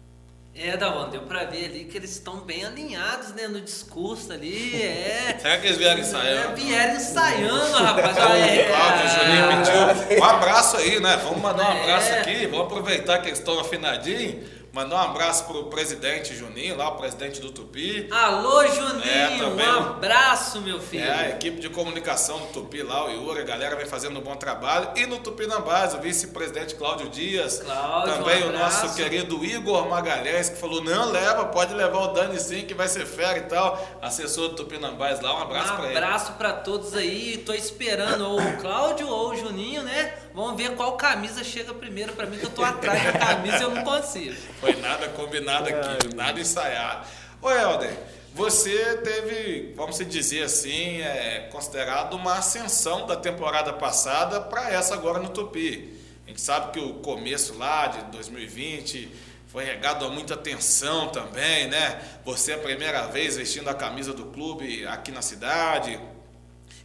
É, 0.54 0.76
Davon, 0.76 1.08
deu 1.10 1.22
pra 1.22 1.46
ver 1.46 1.64
ali 1.64 1.84
que 1.84 1.96
eles 1.96 2.10
estão 2.10 2.36
bem 2.36 2.64
alinhados, 2.64 3.32
né, 3.32 3.48
no 3.48 3.60
discurso 3.60 4.32
ali, 4.32 4.80
é... 4.80 5.36
Será 5.42 5.58
que 5.58 5.66
eles 5.66 5.78
vieram 5.78 6.00
ensaiando? 6.00 6.52
É, 6.52 6.54
vieram 6.54 6.94
ensaiando, 6.94 7.76
rapaz. 7.76 8.16
é, 8.16 8.64
Cláudio, 8.68 9.08
Juninho 9.08 9.96
pediu 10.06 10.20
um 10.20 10.24
abraço 10.24 10.76
aí, 10.76 11.00
né, 11.00 11.16
vamos 11.24 11.42
mandar 11.42 11.74
um 11.74 11.82
abraço 11.82 12.12
é. 12.12 12.20
aqui, 12.20 12.46
vamos 12.46 12.66
aproveitar 12.66 13.18
que 13.18 13.28
eles 13.28 13.40
estão 13.40 13.58
afinadinhos 13.58 14.46
Mandar 14.72 14.96
um 14.96 15.10
abraço 15.10 15.44
pro 15.44 15.64
presidente 15.64 16.36
Juninho, 16.36 16.76
lá, 16.76 16.90
o 16.90 16.96
presidente 16.96 17.40
do 17.40 17.50
Tupi. 17.50 18.06
Alô, 18.10 18.66
Juninho! 18.66 19.60
É, 19.60 19.64
um 19.64 19.78
abraço, 19.78 20.60
meu 20.60 20.78
filho. 20.78 21.04
É, 21.04 21.10
a 21.10 21.28
equipe 21.30 21.58
de 21.58 21.70
comunicação 21.70 22.38
do 22.38 22.46
Tupi 22.48 22.82
lá, 22.82 23.06
o 23.06 23.10
Yuri, 23.10 23.40
a 23.40 23.44
galera 23.44 23.76
vem 23.76 23.86
fazendo 23.86 24.18
um 24.18 24.22
bom 24.22 24.36
trabalho. 24.36 24.90
E 24.94 25.06
no 25.06 25.18
Tupi 25.18 25.46
na 25.46 25.60
base, 25.60 25.96
o 25.96 26.00
vice-presidente 26.00 26.74
Cláudio 26.74 27.08
Dias. 27.08 27.60
Cláudio, 27.60 28.14
Também 28.14 28.44
um 28.44 28.48
o 28.50 28.52
nosso 28.52 28.94
querido 28.94 29.42
Igor 29.42 29.88
Magalhães, 29.88 30.50
que 30.50 30.56
falou: 30.56 30.82
não, 30.84 31.10
leva, 31.10 31.46
pode 31.46 31.72
levar 31.72 31.98
o 31.98 32.08
Dani 32.08 32.38
sim, 32.38 32.66
que 32.66 32.74
vai 32.74 32.88
ser 32.88 33.06
fera 33.06 33.38
e 33.38 33.42
tal. 33.42 33.82
Assessor 34.02 34.50
do 34.50 34.56
Tupi 34.56 34.78
na 34.78 34.90
base 34.90 35.22
lá, 35.22 35.34
um 35.34 35.42
abraço 35.42 35.72
um 35.72 35.76
pra 35.76 35.84
ele. 35.86 35.94
Um 35.94 35.96
abraço 35.96 36.32
pra 36.32 36.52
todos 36.52 36.94
aí. 36.94 37.38
Tô 37.38 37.54
esperando 37.54 38.26
ou 38.26 38.38
o 38.38 38.56
Cláudio 38.58 39.08
ou 39.08 39.30
o 39.30 39.36
Juninho, 39.36 39.82
né? 39.82 40.14
Vamos 40.34 40.56
ver 40.56 40.76
qual 40.76 40.92
camisa 40.92 41.42
chega 41.42 41.74
primeiro 41.74 42.12
para 42.12 42.26
mim, 42.26 42.38
que 42.38 42.44
eu 42.44 42.50
tô 42.50 42.62
atrás 42.62 43.02
da 43.02 43.12
camisa 43.12 43.58
e 43.58 43.62
eu 43.62 43.70
não 43.70 43.82
consigo. 43.82 44.36
Foi 44.60 44.74
nada 44.76 45.08
combinado 45.08 45.68
aqui, 45.68 46.14
nada 46.14 46.40
ensaiado. 46.40 47.06
Ô 47.40 47.50
Helder, 47.50 47.96
você 48.34 48.96
teve, 48.98 49.72
vamos 49.76 49.98
dizer 49.98 50.42
assim, 50.42 51.00
é, 51.00 51.48
considerado 51.52 52.14
uma 52.14 52.38
ascensão 52.38 53.06
da 53.06 53.16
temporada 53.16 53.72
passada 53.72 54.40
para 54.40 54.70
essa 54.70 54.94
agora 54.94 55.18
no 55.18 55.28
Tupi. 55.28 55.96
A 56.26 56.28
gente 56.28 56.40
sabe 56.40 56.72
que 56.72 56.80
o 56.80 56.94
começo 56.94 57.56
lá 57.56 57.86
de 57.86 58.02
2020 58.12 59.08
foi 59.46 59.64
regado 59.64 60.04
a 60.04 60.10
muita 60.10 60.36
tensão 60.36 61.08
também, 61.08 61.68
né? 61.68 62.00
Você 62.24 62.52
é 62.52 62.54
a 62.54 62.58
primeira 62.58 63.06
vez 63.06 63.36
vestindo 63.36 63.68
a 63.68 63.74
camisa 63.74 64.12
do 64.12 64.26
clube 64.26 64.86
aqui 64.86 65.10
na 65.10 65.22
cidade, 65.22 65.98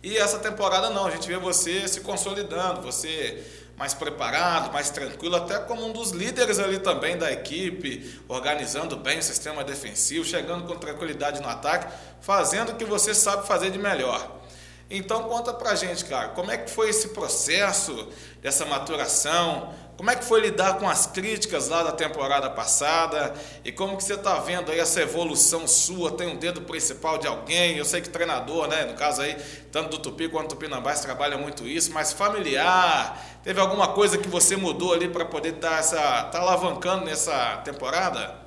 e 0.03 0.18
essa 0.18 0.38
temporada 0.38 0.89
não, 0.89 1.06
a 1.06 1.12
gente 1.12 1.25
vê 1.25 1.38
você 1.38 1.88
se 1.88 2.01
consolidando, 2.01 2.82
você 2.82 3.42
mais 3.77 3.94
preparado, 3.94 4.72
mais 4.72 4.89
tranquilo, 4.89 5.36
até 5.36 5.58
como 5.60 5.86
um 5.86 5.92
dos 5.92 6.12
líderes 6.12 6.60
ali 6.60 6.80
também 6.80 7.18
da 7.18 7.32
equipe, 7.32 8.20
organizando 8.27 8.96
bem 8.96 9.20
o 9.20 9.24
sistema 9.24 9.63
defensivo, 9.63 10.24
chegando 10.24 10.68
com 10.68 10.75
tranquilidade 10.75 11.42
no 11.42 11.50
ataque, 11.50 11.92
fazendo 12.22 12.72
o 12.72 12.75
que 12.75 12.86
você 12.86 13.13
sabe 13.13 13.48
fazer 13.48 13.72
de 13.72 13.80
melhor. 13.80 14.42
Então 14.90 15.24
conta 15.24 15.54
pra 15.54 15.75
gente, 15.75 16.06
cara, 16.06 16.30
como 16.30 16.52
é 16.52 16.58
que 16.58 16.70
foi 16.70 16.90
esse 16.90 17.10
processo 17.10 18.10
dessa 18.42 18.66
maturação? 18.66 19.74
Como 19.96 20.10
é 20.10 20.16
que 20.16 20.25
foi 20.25 20.42
lidar 20.42 20.80
com 20.80 20.90
as 20.90 21.06
críticas 21.06 21.70
lá 21.70 21.84
da 21.84 21.92
temporada 21.92 22.50
passada? 22.50 23.34
E 23.63 23.72
como 23.72 23.96
que 23.96 24.04
você 24.04 24.16
está 24.16 24.40
vendo 24.40 24.72
aí 24.72 24.80
essa 24.80 25.02
evolução 25.02 25.68
sua? 25.68 26.12
Tem 26.12 26.28
um 26.28 26.36
dedo 26.36 26.62
principal 26.62 27.18
de 27.18 27.28
alguém? 27.28 27.78
Eu 27.78 27.86
sei 27.86 28.02
que 28.02 28.10
treinador, 28.10 28.68
né? 28.68 28.86
No 28.86 28.96
caso 28.96 29.22
aí, 29.22 29.36
tanto 29.72 29.92
do 29.92 30.00
Tupi 30.00 30.28
quanto 30.30 30.48
do 30.48 30.56
Tupinambás 30.56 31.00
trabalha 31.00 31.38
muito 31.38 31.68
isso, 31.68 31.92
mas 31.94 32.12
familiar. 32.12 33.24
Teve 33.44 33.62
alguma 33.62 33.90
coisa 33.90 34.18
que 34.18 34.28
você 34.28 34.56
mudou 34.56 34.94
ali 34.94 35.08
para 35.08 35.25
poder 35.25 35.56
estar 35.56 35.70
tá 35.70 35.78
essa, 35.78 36.24
tá 36.24 36.40
alavancando 36.40 37.06
nessa 37.06 37.58
temporada? 37.58 38.43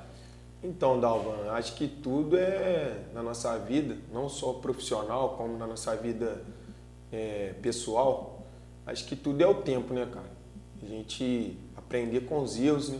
Então, 0.63 0.99
Dalvan, 0.99 1.51
acho 1.51 1.75
que 1.75 1.87
tudo 1.87 2.37
é 2.37 3.05
na 3.13 3.21
nossa 3.21 3.57
vida, 3.59 3.97
não 4.11 4.27
só 4.27 4.53
profissional, 4.53 5.35
como 5.37 5.57
na 5.57 5.67
nossa 5.67 5.95
vida 5.95 6.41
é, 7.11 7.53
pessoal. 7.61 8.41
Acho 8.85 9.05
que 9.05 9.15
tudo 9.15 9.41
é 9.41 9.47
o 9.47 9.55
tempo, 9.55 9.93
né, 9.93 10.07
cara? 10.11 10.37
a 10.81 10.85
gente 10.85 11.57
aprender 11.75 12.21
com 12.21 12.41
os 12.41 12.57
erros 12.59 12.89
né, 12.89 12.99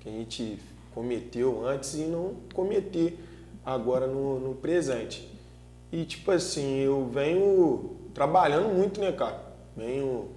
que 0.00 0.08
a 0.08 0.12
gente 0.12 0.58
cometeu 0.94 1.66
antes 1.66 1.94
e 1.94 2.04
não 2.04 2.36
cometer 2.54 3.18
agora 3.64 4.06
no, 4.06 4.38
no 4.38 4.54
presente. 4.54 5.28
E 5.92 6.04
tipo 6.04 6.30
assim, 6.30 6.78
eu 6.78 7.08
venho 7.12 7.96
trabalhando 8.14 8.72
muito, 8.74 9.00
né, 9.00 9.12
cara? 9.12 9.40
Venho 9.76 10.28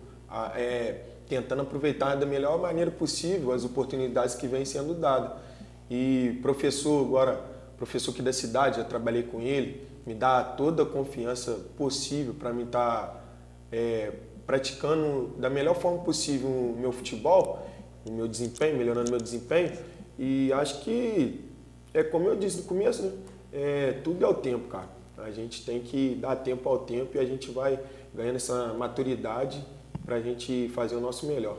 é, 0.55 1.03
tentando 1.27 1.61
aproveitar 1.61 2.15
da 2.15 2.25
melhor 2.25 2.59
maneira 2.59 2.91
possível 2.91 3.51
as 3.51 3.63
oportunidades 3.63 4.35
que 4.35 4.47
vêm 4.47 4.65
sendo 4.65 4.93
dadas. 4.93 5.39
E 5.89 6.39
professor, 6.41 7.05
agora, 7.05 7.43
professor 7.77 8.11
aqui 8.11 8.21
da 8.21 8.33
cidade, 8.33 8.77
já 8.77 8.83
trabalhei 8.83 9.23
com 9.23 9.41
ele, 9.41 9.87
me 10.05 10.13
dá 10.13 10.43
toda 10.43 10.83
a 10.83 10.85
confiança 10.85 11.53
possível 11.77 12.33
para 12.33 12.53
mim 12.53 12.63
estar 12.63 13.07
tá, 13.07 13.23
é, 13.71 14.11
praticando 14.45 15.35
da 15.37 15.49
melhor 15.49 15.75
forma 15.75 15.99
possível 16.03 16.49
o 16.49 16.75
meu 16.79 16.91
futebol, 16.91 17.65
o 18.05 18.11
meu 18.11 18.27
desempenho, 18.27 18.77
melhorando 18.77 19.09
meu 19.09 19.19
desempenho. 19.19 19.71
E 20.17 20.51
acho 20.53 20.81
que 20.81 21.45
é 21.93 22.03
como 22.03 22.27
eu 22.27 22.35
disse 22.35 22.57
no 22.57 22.63
começo, 22.63 23.03
né? 23.03 23.11
É, 23.51 23.91
tudo 24.03 24.23
é 24.23 24.27
o 24.27 24.33
tempo, 24.33 24.67
cara. 24.67 24.89
A 25.17 25.31
gente 25.31 25.65
tem 25.65 25.81
que 25.81 26.15
dar 26.15 26.35
tempo 26.37 26.67
ao 26.69 26.79
tempo 26.79 27.17
e 27.17 27.19
a 27.19 27.25
gente 27.25 27.51
vai 27.51 27.79
ganhando 28.13 28.35
essa 28.35 28.73
maturidade 28.73 29.63
para 30.05 30.15
a 30.15 30.21
gente 30.21 30.69
fazer 30.69 30.95
o 30.95 31.01
nosso 31.01 31.25
melhor. 31.25 31.57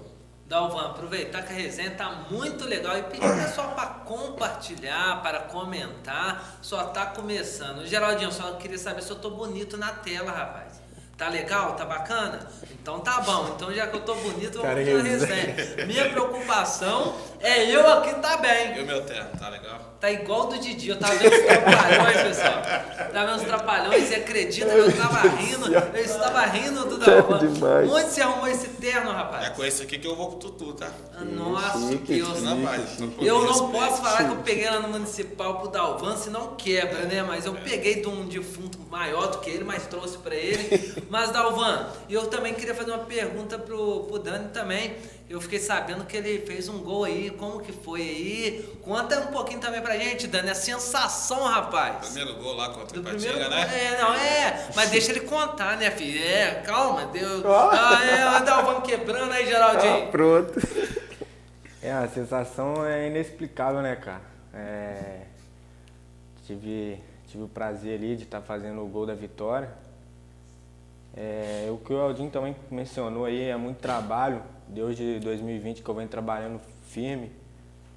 Dalvan, 0.51 0.87
aproveitar 0.87 1.43
que 1.43 1.53
a 1.53 1.57
resenha 1.57 1.93
tá 1.93 2.27
muito 2.29 2.65
legal 2.65 2.99
e 2.99 3.05
pedir 3.05 3.21
pessoal 3.21 3.69
para 3.69 3.87
compartilhar, 3.87 5.23
para 5.23 5.43
comentar. 5.43 6.59
Só 6.61 6.87
tá 6.87 7.07
começando. 7.07 7.87
Geraldinho, 7.87 8.33
só 8.33 8.55
queria 8.55 8.77
saber 8.77 9.01
se 9.01 9.11
eu 9.11 9.17
tô 9.17 9.31
bonito 9.31 9.77
na 9.77 9.93
tela, 9.93 10.33
rapaz. 10.33 10.83
Tá 11.17 11.29
legal? 11.29 11.77
Tá 11.77 11.85
bacana? 11.85 12.51
Então 12.73 12.99
tá 12.99 13.21
bom. 13.21 13.53
Então 13.55 13.73
já 13.73 13.87
que 13.87 13.95
eu 13.95 14.01
tô 14.01 14.17
bonito, 14.17 14.59
eu 14.59 14.63
vou 14.63 14.75
continuar 14.75 15.01
a 15.01 15.03
resenha. 15.05 15.87
Minha 15.87 16.11
preocupação 16.11 17.15
é 17.41 17.71
eu 17.71 17.87
aqui 17.93 18.15
tá 18.17 18.37
bem. 18.37 18.77
E 18.77 18.83
o 18.83 18.87
meu 18.87 19.03
terno, 19.03 19.31
tá 19.39 19.49
legal? 19.49 19.91
Tá 20.01 20.11
igual 20.11 20.47
do 20.47 20.59
Didi. 20.59 20.89
Eu 20.89 20.99
tava 20.99 21.15
vendo 21.15 21.33
os 21.33 21.43
trapalhões, 21.43 22.23
pessoal. 22.23 22.63
Tava 23.13 23.27
vendo 23.27 23.37
os 23.37 23.43
trapalhões 23.43 24.11
e 24.11 24.15
acredita 24.15 24.71
que 24.71 24.79
eu 24.79 24.97
tava 24.97 25.29
rindo. 25.29 25.75
Eu 25.75 26.05
estava 26.05 26.41
rindo 26.47 26.87
do 26.87 26.99
Dalvan. 26.99 27.41
Onde 27.87 28.07
você 28.07 28.23
arrumou 28.23 28.49
esse 28.49 28.69
terno, 28.69 29.11
rapaz? 29.11 29.47
É 29.47 29.51
com 29.51 29.63
esse 29.63 29.83
aqui 29.83 29.99
que 29.99 30.07
eu 30.07 30.17
vou 30.17 30.29
pro 30.31 30.39
Tutu, 30.39 30.73
tá? 30.73 30.91
Nossa, 31.21 31.89
chique, 31.89 32.15
Deus. 32.15 32.39
Eu 33.21 33.45
não 33.45 33.71
posso 33.71 34.03
falar 34.03 34.25
que 34.25 34.31
eu 34.31 34.37
peguei 34.37 34.71
lá 34.71 34.81
no 34.81 34.89
municipal 34.89 35.61
pro 35.61 35.69
Dalvan, 35.69 36.17
senão 36.17 36.55
quebra, 36.57 37.05
né? 37.05 37.23
Mas 37.23 37.45
eu 37.45 37.53
peguei 37.53 38.01
de 38.01 38.09
um 38.09 38.27
defunto 38.27 38.79
maior 38.91 39.27
do 39.29 39.39
que 39.39 39.51
ele, 39.51 39.65
mas 39.65 39.87
trouxe 39.87 40.17
pra 40.19 40.35
ele. 40.35 40.81
Mas, 41.11 41.31
Dalvan, 41.31 41.89
eu 42.09 42.27
também 42.29 42.55
queria 42.55 42.75
fazer 42.75 42.93
uma 42.93 43.05
pergunta 43.05 43.59
pro, 43.59 44.05
pro 44.05 44.19
Dani 44.19 44.49
também. 44.51 44.97
Eu 45.29 45.41
fiquei 45.41 45.59
sabendo 45.59 46.05
que 46.05 46.17
ele 46.17 46.45
fez 46.45 46.69
um 46.69 46.79
gol 46.79 47.05
aí, 47.05 47.30
como 47.33 47.61
que 47.61 47.73
foi 47.73 48.01
aí? 48.01 48.79
Conta 48.83 49.21
um 49.21 49.27
pouquinho 49.29 49.61
também 49.61 49.81
pra 49.81 49.97
gente, 49.97 50.27
Dani, 50.27 50.51
a 50.51 50.55
sensação, 50.55 51.45
rapaz. 51.45 52.09
Primeiro 52.09 52.35
gol 52.43 52.55
lá 52.55 52.71
contra 52.71 52.99
o 52.99 53.03
Patinga, 53.03 53.49
né? 53.49 53.71
É, 53.73 54.01
não, 54.01 54.15
é, 54.15 54.69
mas 54.75 54.91
deixa 54.91 55.11
ele 55.13 55.21
contar, 55.21 55.77
né, 55.77 55.91
filho? 55.91 56.23
É, 56.23 56.63
calma, 56.63 57.07
Deus. 57.07 57.43
Ah, 57.45 58.01
é, 58.05 58.45
dá 58.45 58.61
o 58.61 58.65
vamos 58.67 58.89
quebrando 58.89 59.33
aí, 59.33 59.47
Geraldinho. 59.47 60.05
Ah, 60.05 60.11
pronto. 60.11 60.61
É, 61.83 61.93
a 61.93 62.07
sensação 62.09 62.85
é 62.85 63.09
inexplicável, 63.09 63.81
né, 63.81 63.97
cara? 63.97 64.21
É, 64.53 65.23
tive, 66.47 67.03
tive 67.27 67.45
o 67.45 67.49
prazer 67.49 67.99
ali 67.99 68.17
de 68.17 68.25
estar 68.25 68.41
tá 68.41 68.47
fazendo 68.47 68.83
o 68.83 68.87
gol 68.87 69.07
da 69.07 69.15
vitória. 69.15 69.71
É, 71.17 71.69
o 71.71 71.79
que 71.79 71.93
o 71.93 71.99
Aldinho 71.99 72.31
também 72.31 72.55
mencionou 72.71 73.25
aí 73.25 73.45
é 73.45 73.57
muito 73.57 73.79
trabalho 73.79 74.43
desde 74.69 75.19
2020 75.21 75.83
que 75.83 75.89
eu 75.89 75.95
venho 75.95 76.09
trabalhando 76.09 76.61
firme. 76.93 77.31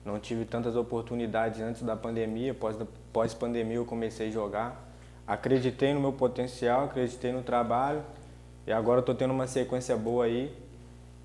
Não 0.05 0.19
tive 0.19 0.45
tantas 0.45 0.75
oportunidades 0.75 1.61
antes 1.61 1.81
da 1.81 1.95
pandemia, 1.95 2.53
pós, 2.53 2.75
pós 3.11 3.33
pandemia 3.33 3.77
eu 3.77 3.85
comecei 3.85 4.27
a 4.27 4.31
jogar. 4.31 4.93
Acreditei 5.25 5.93
no 5.93 6.01
meu 6.01 6.11
potencial, 6.11 6.85
acreditei 6.85 7.31
no 7.31 7.41
trabalho 7.41 8.03
e 8.67 8.71
agora 8.71 8.99
estou 8.99 9.15
tendo 9.15 9.33
uma 9.33 9.47
sequência 9.47 9.95
boa 9.95 10.25
aí. 10.25 10.53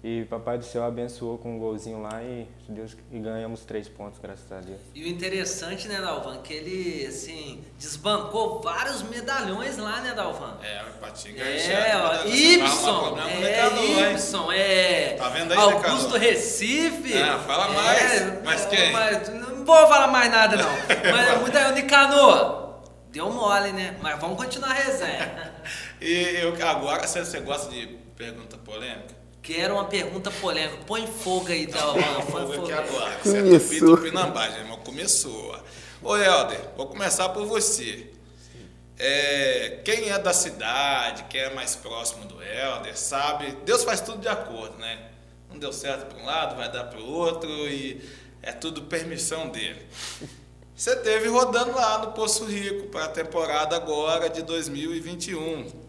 E 0.02 0.24
Papai 0.26 0.56
do 0.56 0.64
Céu 0.64 0.84
abençoou 0.84 1.38
com 1.38 1.56
um 1.56 1.58
golzinho 1.58 2.00
lá 2.00 2.22
e, 2.22 2.46
Deus, 2.68 2.96
e 3.10 3.18
ganhamos 3.18 3.64
três 3.64 3.88
pontos, 3.88 4.20
graças 4.20 4.50
a 4.52 4.60
Deus. 4.60 4.80
E 4.94 5.02
o 5.02 5.08
interessante, 5.08 5.88
né, 5.88 6.00
Dalvan, 6.00 6.40
que 6.40 6.54
ele, 6.54 7.04
assim, 7.04 7.64
desbancou 7.76 8.60
vários 8.62 9.02
medalhões 9.02 9.76
lá, 9.76 10.00
né, 10.00 10.14
Dalvan? 10.14 10.56
É, 10.62 10.82
o 10.84 11.00
Patinga 11.00 11.42
é, 11.42 11.96
ó, 11.96 12.28
Ibson, 12.28 13.18
é, 13.18 14.12
Ibson, 14.12 14.52
é, 14.52 15.14
tá 15.14 15.28
vendo 15.30 15.52
aí, 15.52 15.58
Augusto 15.58 16.16
Recife. 16.16 17.14
É, 17.14 17.36
fala 17.40 17.68
mais, 17.72 18.12
é, 18.12 18.42
mas 18.44 18.66
quem? 18.66 18.92
Mas, 18.92 19.28
não 19.30 19.64
vou 19.64 19.88
falar 19.88 20.06
mais 20.06 20.30
nada, 20.30 20.56
não. 20.56 20.70
mas 21.10 21.40
muita 21.40 21.58
é 21.58 21.72
o 21.72 21.74
Nicanor. 21.74 22.68
Deu 23.10 23.32
mole, 23.32 23.72
né? 23.72 23.96
Mas 24.00 24.20
vamos 24.20 24.36
continuar 24.36 24.70
a 24.70 24.74
resenha. 24.74 25.54
e 26.00 26.36
eu, 26.36 26.54
agora, 26.68 27.04
você 27.04 27.40
gosta 27.40 27.68
de 27.72 27.86
pergunta 28.14 28.56
polêmica? 28.58 29.17
Quero 29.42 29.74
uma 29.74 29.84
pergunta 29.84 30.30
polêmica. 30.30 30.84
Põe 30.86 31.06
fogo 31.06 31.48
aí, 31.48 31.66
Dalvan. 31.66 32.00
Põe 32.30 32.46
fogo 32.46 32.64
aqui 32.64 32.72
agora. 32.72 33.16
Começou. 33.22 33.96
Pinambagem, 33.98 34.58
irmão. 34.60 34.78
Começou. 34.78 35.58
Ô, 36.02 36.16
Helder, 36.16 36.60
vou 36.76 36.86
começar 36.86 37.28
por 37.30 37.46
você. 37.46 38.10
É, 38.98 39.80
quem 39.84 40.10
é 40.10 40.18
da 40.18 40.32
cidade, 40.32 41.24
quem 41.30 41.40
é 41.40 41.54
mais 41.54 41.76
próximo 41.76 42.24
do 42.24 42.42
Helder, 42.42 42.98
sabe? 42.98 43.56
Deus 43.64 43.84
faz 43.84 44.00
tudo 44.00 44.20
de 44.20 44.28
acordo, 44.28 44.76
né? 44.78 44.98
Não 45.48 45.58
deu 45.58 45.72
certo 45.72 46.06
para 46.06 46.22
um 46.22 46.26
lado, 46.26 46.56
vai 46.56 46.70
dar 46.70 46.84
para 46.84 46.98
o 47.00 47.08
outro 47.08 47.48
e 47.68 48.02
é 48.42 48.52
tudo 48.52 48.82
permissão 48.82 49.48
dele. 49.48 49.86
Você 50.74 50.94
teve 50.96 51.28
rodando 51.28 51.74
lá 51.74 51.98
no 51.98 52.12
Poço 52.12 52.44
Rico 52.44 52.88
para 52.88 53.04
a 53.04 53.08
temporada 53.08 53.74
agora 53.76 54.28
de 54.28 54.42
2021 54.42 55.87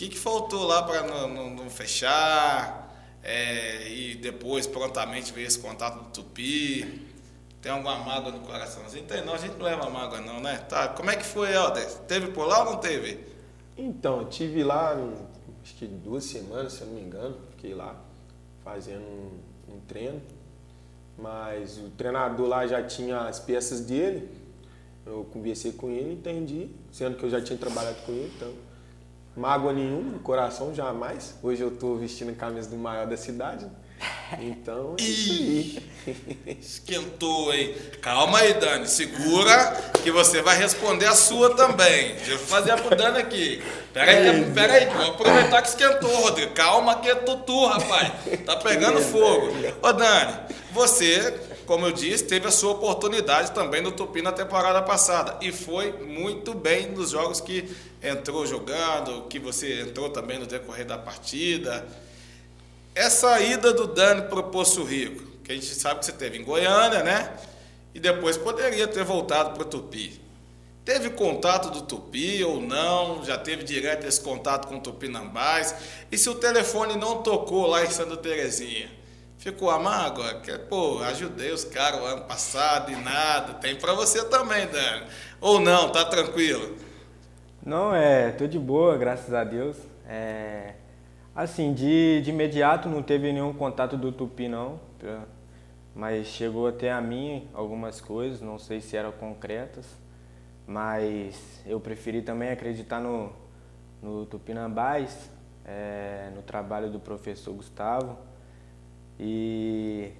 que, 0.00 0.08
que 0.08 0.18
faltou 0.18 0.66
lá 0.66 0.82
para 0.82 1.02
não, 1.02 1.28
não, 1.28 1.50
não, 1.50 1.68
fechar? 1.68 2.88
É, 3.22 3.86
e 3.92 4.14
depois 4.14 4.66
prontamente 4.66 5.30
veio 5.30 5.46
esse 5.46 5.58
contato 5.58 6.04
do 6.04 6.10
Tupi. 6.10 7.06
Tem 7.60 7.70
alguma 7.70 7.98
mágoa 7.98 8.32
no 8.32 8.40
coraçãozinho? 8.40 9.04
Tem 9.04 9.22
não, 9.22 9.34
a 9.34 9.36
gente 9.36 9.58
não 9.58 9.66
leva 9.66 9.90
mágoa 9.90 10.22
não, 10.22 10.40
né? 10.40 10.56
Tá, 10.56 10.88
como 10.88 11.10
é 11.10 11.16
que 11.16 11.24
foi, 11.24 11.52
Helder? 11.52 11.86
Teve 12.08 12.28
por 12.28 12.46
lá 12.46 12.60
ou 12.60 12.72
não 12.72 12.76
teve? 12.78 13.26
Então, 13.76 14.24
tive 14.24 14.64
lá, 14.64 14.96
acho 15.62 15.74
que 15.74 15.86
duas 15.86 16.24
semanas, 16.24 16.72
se 16.72 16.80
eu 16.80 16.86
não 16.86 16.94
me 16.94 17.02
engano, 17.02 17.36
fiquei 17.50 17.74
lá 17.74 17.94
fazendo 18.64 19.02
um, 19.02 19.74
um 19.74 19.80
treino. 19.80 20.22
Mas 21.18 21.76
o 21.76 21.90
treinador 21.90 22.48
lá 22.48 22.66
já 22.66 22.82
tinha 22.82 23.20
as 23.28 23.38
peças 23.38 23.82
dele. 23.82 24.30
Eu 25.04 25.28
conversei 25.30 25.72
com 25.72 25.90
ele, 25.90 26.14
entendi, 26.14 26.70
sendo 26.90 27.18
que 27.18 27.24
eu 27.24 27.28
já 27.28 27.42
tinha 27.42 27.58
trabalhado 27.58 28.00
com 28.06 28.12
ele, 28.12 28.32
então 28.34 28.69
mágoa 29.40 29.72
nenhuma 29.72 30.12
no 30.12 30.18
coração, 30.18 30.74
jamais. 30.74 31.34
Hoje 31.42 31.62
eu 31.62 31.68
estou 31.68 31.96
vestindo 31.96 32.30
a 32.30 32.34
camisa 32.34 32.68
do 32.68 32.76
maior 32.76 33.06
da 33.06 33.16
cidade. 33.16 33.66
Então, 34.38 34.96
é 34.98 35.02
isso 35.02 35.32
aí. 35.32 36.56
Esquentou, 36.60 37.52
hein? 37.52 37.74
Calma 38.02 38.38
aí, 38.38 38.54
Dani. 38.54 38.86
Segura 38.86 39.72
que 40.02 40.10
você 40.10 40.42
vai 40.42 40.56
responder 40.58 41.06
a 41.06 41.14
sua 41.14 41.56
também. 41.56 42.14
Deixa 42.16 42.32
eu 42.32 42.38
fazer 42.38 42.72
a 42.72 42.76
pro 42.76 42.94
Dani 42.94 43.18
aqui. 43.18 43.62
Pera 43.92 44.10
aí, 44.10 44.50
pera 44.52 44.72
aí. 44.74 44.86
Vou 44.86 45.06
aproveitar 45.06 45.62
que 45.62 45.68
esquentou, 45.68 46.14
Rodrigo. 46.20 46.52
Calma 46.52 46.96
que 47.00 47.08
é 47.08 47.14
tutu, 47.14 47.66
rapaz. 47.66 48.12
Tá 48.44 48.56
pegando 48.56 49.00
fogo. 49.00 49.54
Ô, 49.82 49.92
Dani, 49.92 50.34
você 50.72 51.49
como 51.70 51.86
eu 51.86 51.92
disse, 51.92 52.24
teve 52.24 52.48
a 52.48 52.50
sua 52.50 52.72
oportunidade 52.72 53.52
também 53.52 53.80
no 53.80 53.92
Tupi 53.92 54.20
na 54.20 54.32
temporada 54.32 54.82
passada 54.82 55.36
e 55.40 55.52
foi 55.52 55.92
muito 55.92 56.52
bem 56.52 56.90
nos 56.90 57.10
jogos 57.10 57.40
que 57.40 57.70
entrou 58.02 58.44
jogando, 58.44 59.28
que 59.28 59.38
você 59.38 59.82
entrou 59.82 60.10
também 60.10 60.36
no 60.36 60.46
decorrer 60.46 60.84
da 60.84 60.98
partida. 60.98 61.86
Essa 62.92 63.40
ida 63.40 63.72
do 63.72 63.86
Dani 63.86 64.22
para 64.22 64.40
o 64.40 64.42
Poço 64.50 64.82
Rico, 64.82 65.22
que 65.44 65.52
a 65.52 65.54
gente 65.54 65.66
sabe 65.66 66.00
que 66.00 66.06
você 66.06 66.12
teve 66.12 66.38
em 66.38 66.42
Goiânia, 66.42 67.04
né? 67.04 67.36
E 67.94 68.00
depois 68.00 68.36
poderia 68.36 68.88
ter 68.88 69.04
voltado 69.04 69.50
para 69.50 69.62
o 69.62 69.64
Tupi. 69.64 70.20
Teve 70.84 71.10
contato 71.10 71.70
do 71.70 71.82
Tupi 71.82 72.42
ou 72.42 72.60
não? 72.60 73.24
Já 73.24 73.38
teve 73.38 73.62
direto 73.62 74.08
esse 74.08 74.20
contato 74.20 74.66
com 74.66 74.78
o 74.78 74.80
Tupinambás? 74.80 75.72
E 76.10 76.18
se 76.18 76.28
o 76.28 76.34
telefone 76.34 76.96
não 76.96 77.22
tocou 77.22 77.68
lá 77.68 77.84
em 77.84 77.90
Santa 77.90 78.16
Terezinha? 78.16 78.90
Ficou 79.40 79.70
a 79.70 79.78
mágoa? 79.78 80.34
Que, 80.34 80.52
pô, 80.58 80.98
ajudei 81.02 81.50
os 81.50 81.64
caras 81.64 81.98
o 81.98 82.04
ano 82.04 82.24
passado 82.26 82.92
e 82.92 82.96
nada. 82.96 83.54
Tem 83.54 83.74
para 83.74 83.94
você 83.94 84.22
também, 84.26 84.66
Dani. 84.66 85.06
Ou 85.40 85.58
não, 85.58 85.90
tá 85.90 86.04
tranquilo? 86.04 86.76
Não, 87.64 87.94
é, 87.94 88.32
tô 88.32 88.46
de 88.46 88.58
boa, 88.58 88.98
graças 88.98 89.32
a 89.32 89.42
Deus. 89.42 89.78
É, 90.06 90.74
assim, 91.34 91.72
de, 91.72 92.20
de 92.20 92.28
imediato 92.28 92.86
não 92.86 93.02
teve 93.02 93.32
nenhum 93.32 93.54
contato 93.54 93.96
do 93.96 94.12
Tupi, 94.12 94.46
não. 94.46 94.78
Mas 95.94 96.26
chegou 96.26 96.68
até 96.68 96.92
a 96.92 97.00
mim 97.00 97.48
algumas 97.54 97.98
coisas, 97.98 98.42
não 98.42 98.58
sei 98.58 98.82
se 98.82 98.94
eram 98.94 99.10
concretas. 99.10 99.86
Mas 100.66 101.62
eu 101.64 101.80
preferi 101.80 102.20
também 102.20 102.50
acreditar 102.50 103.00
no, 103.00 103.32
no 104.02 104.26
Tupinambás, 104.26 105.30
é, 105.64 106.30
no 106.36 106.42
trabalho 106.42 106.90
do 106.90 107.00
professor 107.00 107.54
Gustavo 107.54 108.28
e 109.22 110.12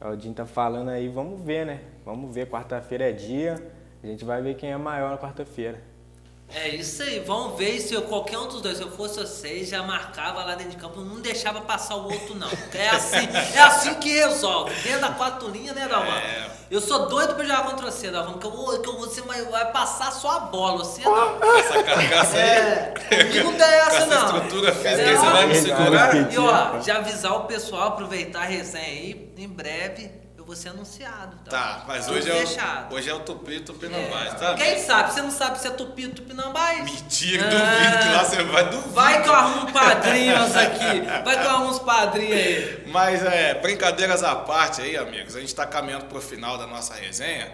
o 0.00 0.08
Aldinho 0.08 0.32
tá 0.32 0.46
falando 0.46 0.88
aí, 0.88 1.08
vamos 1.08 1.44
ver, 1.44 1.66
né? 1.66 1.82
Vamos 2.06 2.34
ver, 2.34 2.48
quarta-feira 2.48 3.10
é 3.10 3.12
dia, 3.12 3.62
a 4.02 4.06
gente 4.06 4.24
vai 4.24 4.40
ver 4.40 4.54
quem 4.54 4.72
é 4.72 4.76
maior 4.78 5.10
na 5.10 5.18
quarta-feira. 5.18 5.82
É 6.48 6.68
isso 6.68 7.02
aí, 7.02 7.20
vamos 7.20 7.58
ver 7.58 7.78
se 7.78 7.92
eu, 7.92 8.02
qualquer 8.02 8.38
um 8.38 8.48
dos 8.48 8.62
dois, 8.62 8.78
se 8.78 8.82
eu 8.82 8.90
fosse 8.90 9.20
vocês, 9.20 9.68
já 9.68 9.82
marcava 9.82 10.42
lá 10.42 10.54
dentro 10.54 10.72
de 10.72 10.78
campo, 10.78 11.02
não 11.02 11.20
deixava 11.20 11.60
passar 11.60 11.96
o 11.96 12.04
outro, 12.04 12.34
não. 12.34 12.48
É 12.74 12.88
assim, 12.88 13.28
é 13.54 13.60
assim 13.60 13.94
que 13.96 14.10
resolve. 14.10 14.74
Dentro 14.82 15.02
da 15.02 15.10
quatro 15.10 15.48
linhas, 15.50 15.76
né, 15.76 15.86
Dalvan? 15.86 16.18
É. 16.18 16.59
Eu 16.70 16.80
sou 16.80 17.08
doido 17.08 17.34
pra 17.34 17.44
jogar 17.44 17.64
contra 17.64 17.90
você, 17.90 18.10
Dalvan, 18.12 18.38
que, 18.38 18.46
eu 18.46 18.50
vou, 18.52 18.78
que 18.80 18.88
eu- 18.88 18.98
você 18.98 19.20
vai, 19.22 19.42
vai 19.46 19.72
passar 19.72 20.12
só 20.12 20.30
a 20.36 20.40
bola, 20.40 20.84
você 20.84 21.02
não. 21.02 21.36
Essa 21.58 21.82
carcaça 21.82 22.36
aí. 22.36 22.42
É, 22.42 22.94
comigo 23.24 23.50
não 23.50 23.58
tem 23.58 23.66
essa, 23.66 23.96
essa 23.96 24.06
não. 24.06 24.26
estrutura 24.36 24.72
física 24.72 25.00
É, 25.02 25.08
aí, 25.10 25.16
você 25.16 25.26
vai 25.30 25.46
me 25.46 25.54
segurar? 25.56 26.32
E 26.32 26.38
ó, 26.38 26.80
já 26.80 26.98
avisar 26.98 27.32
o 27.34 27.40
pessoal, 27.46 27.88
aproveitar 27.88 28.42
a 28.42 28.44
resenha 28.44 28.84
aí, 28.84 29.32
em 29.36 29.48
breve 29.48 30.12
vou 30.50 30.56
ser 30.56 30.70
anunciado. 30.70 31.36
Tá, 31.48 31.84
mas 31.86 32.06
Tudo 32.06 32.16
hoje 32.18 32.28
é, 32.28 32.44
fechado. 32.44 32.92
o, 32.92 32.96
hoje 32.96 33.08
é 33.08 33.14
o 33.14 33.20
Tupi, 33.20 33.60
Tupi 33.60 33.86
não 33.86 34.00
É. 34.00 34.30
tá? 34.32 34.54
Quem 34.54 34.80
sabe? 34.80 35.12
Você 35.12 35.22
não 35.22 35.30
sabe 35.30 35.60
se 35.60 35.68
é 35.68 35.70
tupi 35.70 36.06
ou 36.06 36.12
tupinambás? 36.12 36.82
Mentira, 36.82 37.46
Ah. 37.46 37.50
duvido 37.50 37.98
que 38.02 38.08
lá 38.08 38.24
você 38.24 38.42
vai 38.42 38.64
duvidar. 38.68 38.92
Vai 38.92 39.22
que 39.22 39.28
eu 39.28 39.32
arrumo 39.32 39.72
padrinhos 39.72 40.56
aqui. 40.56 41.00
Vai 41.24 41.38
que 41.38 41.44
eu 41.46 41.50
arrumo 41.50 41.70
uns 41.70 41.78
padrinhos 41.78 42.36
aí. 42.36 42.82
Mas 42.88 43.24
é, 43.24 43.54
brincadeiras 43.60 44.24
à 44.24 44.34
parte 44.34 44.82
aí, 44.82 44.96
amigos, 44.96 45.36
a 45.36 45.38
gente 45.38 45.50
está 45.50 45.64
caminhando 45.64 46.06
para 46.06 46.18
o 46.18 46.20
final 46.20 46.58
da 46.58 46.66
nossa 46.66 46.94
resenha. 46.94 47.52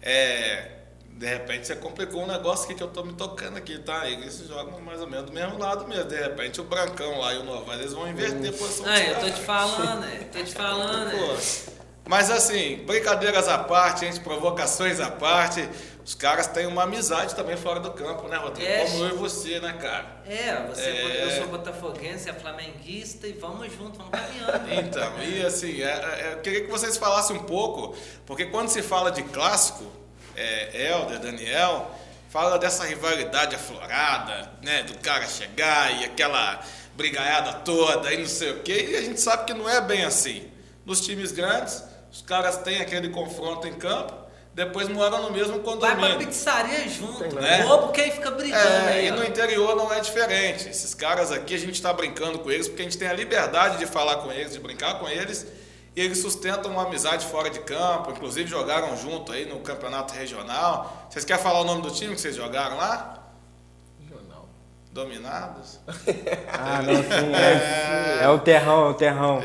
É, 0.00 0.70
de 1.04 1.26
repente 1.26 1.66
você 1.66 1.76
complicou 1.76 2.22
um 2.22 2.26
negócio 2.26 2.64
aqui 2.64 2.74
que 2.76 2.82
eu 2.82 2.88
tô 2.88 3.04
me 3.04 3.12
tocando 3.12 3.58
aqui, 3.58 3.76
tá? 3.80 4.08
Eles 4.08 4.38
jogam 4.48 4.80
mais 4.80 5.02
ou 5.02 5.06
menos 5.06 5.26
do 5.26 5.32
mesmo 5.32 5.58
lado 5.58 5.86
mesmo. 5.86 6.04
De 6.04 6.16
repente 6.16 6.62
o 6.62 6.64
Brancão 6.64 7.18
lá 7.18 7.34
e 7.34 7.38
o 7.38 7.44
Novaes, 7.44 7.80
eles 7.80 7.92
vão 7.92 8.08
inverter 8.08 8.48
a 8.48 8.52
posição 8.56 8.86
Aí, 8.86 9.10
eu 9.10 9.20
tô 9.20 9.28
te 9.28 9.40
falando, 9.42 10.04
é. 10.06 10.16
Tô 10.32 10.42
te 10.42 10.54
falando, 10.54 11.10
é. 11.10 11.77
Mas 12.08 12.30
assim, 12.30 12.76
brincadeiras 12.86 13.48
à 13.48 13.58
parte, 13.58 14.06
gente, 14.06 14.18
provocações 14.20 14.98
à 14.98 15.10
parte, 15.10 15.68
os 16.02 16.14
caras 16.14 16.46
têm 16.46 16.66
uma 16.66 16.84
amizade 16.84 17.34
também 17.34 17.54
fora 17.54 17.80
do 17.80 17.90
campo, 17.90 18.26
né, 18.28 18.38
Rodrigo? 18.38 18.66
É, 18.66 18.86
Como 18.86 19.04
eu 19.04 19.10
e 19.10 19.18
você, 19.18 19.60
né, 19.60 19.74
cara? 19.78 20.06
É, 20.26 20.66
você, 20.66 20.80
É. 20.84 21.24
eu 21.24 21.30
sou 21.42 21.48
botafoguense, 21.48 22.30
é 22.30 22.32
flamenguista 22.32 23.26
e 23.26 23.34
vamos 23.34 23.70
junto, 23.74 23.98
vamos 23.98 24.10
caminhando. 24.10 24.72
Então, 24.72 25.22
e 25.22 25.44
assim, 25.44 25.82
é- 25.82 25.84
é- 25.84 26.32
eu 26.32 26.38
queria 26.40 26.62
que 26.64 26.70
vocês 26.70 26.96
falassem 26.96 27.36
um 27.36 27.42
pouco, 27.42 27.94
porque 28.24 28.46
quando 28.46 28.70
se 28.70 28.80
fala 28.80 29.10
de 29.12 29.22
clássico, 29.24 29.84
é, 30.34 30.88
Helder, 30.88 31.18
Daniel, 31.18 31.90
fala 32.30 32.58
dessa 32.58 32.84
rivalidade 32.84 33.54
aflorada, 33.54 34.50
né? 34.62 34.82
Do 34.82 34.96
cara 35.00 35.26
chegar 35.26 35.92
e 36.00 36.04
aquela 36.06 36.58
brigaiada 36.96 37.52
toda 37.52 38.10
e 38.14 38.16
não 38.16 38.26
sei 38.26 38.52
o 38.52 38.60
quê, 38.60 38.88
e 38.92 38.96
a 38.96 39.02
gente 39.02 39.20
sabe 39.20 39.44
que 39.44 39.52
não 39.52 39.68
é 39.68 39.78
bem 39.82 40.04
assim. 40.06 40.50
Nos 40.86 41.02
times 41.02 41.32
grandes, 41.32 41.84
os 42.10 42.22
caras 42.22 42.58
têm 42.58 42.80
aquele 42.80 43.08
confronto 43.10 43.66
em 43.66 43.74
campo, 43.74 44.14
depois 44.54 44.88
moram 44.88 45.22
no 45.22 45.30
mesmo 45.30 45.54
Vai 45.54 45.62
condomínio. 45.62 46.16
pra 46.16 46.26
pizzaria 46.26 46.88
junto, 46.88 47.34
Né? 47.36 47.62
bobo 47.62 47.92
quem 47.92 48.10
fica 48.10 48.30
brigando 48.30 48.66
É, 48.66 48.88
aí, 48.92 49.06
e 49.06 49.12
ó. 49.12 49.16
no 49.16 49.24
interior 49.24 49.76
não 49.76 49.92
é 49.92 50.00
diferente. 50.00 50.68
Esses 50.68 50.94
caras 50.94 51.30
aqui, 51.30 51.54
a 51.54 51.58
gente 51.58 51.74
está 51.74 51.92
brincando 51.92 52.40
com 52.40 52.50
eles 52.50 52.66
porque 52.66 52.82
a 52.82 52.84
gente 52.84 52.98
tem 52.98 53.06
a 53.08 53.12
liberdade 53.12 53.78
de 53.78 53.86
falar 53.86 54.16
com 54.16 54.32
eles, 54.32 54.52
de 54.52 54.58
brincar 54.58 54.98
com 54.98 55.08
eles. 55.08 55.46
E 55.94 56.00
eles 56.00 56.18
sustentam 56.20 56.70
uma 56.72 56.84
amizade 56.84 57.26
fora 57.26 57.50
de 57.50 57.58
campo. 57.60 58.10
Inclusive 58.12 58.48
jogaram 58.48 58.96
junto 58.96 59.32
aí 59.32 59.46
no 59.46 59.58
campeonato 59.60 60.14
regional. 60.14 61.06
Vocês 61.10 61.24
querem 61.24 61.42
falar 61.42 61.60
o 61.60 61.64
nome 61.64 61.82
do 61.82 61.90
time 61.90 62.14
que 62.14 62.20
vocês 62.20 62.36
jogaram 62.36 62.76
lá? 62.76 63.17
Dominados? 64.98 65.78
Ah, 66.60 66.82
não, 66.82 66.94
sim. 66.96 67.34
É, 67.34 68.24
é 68.24 68.28
o 68.28 68.38
terrão, 68.40 68.86
é 68.86 68.90
o 68.90 68.94
terrão. 68.94 69.38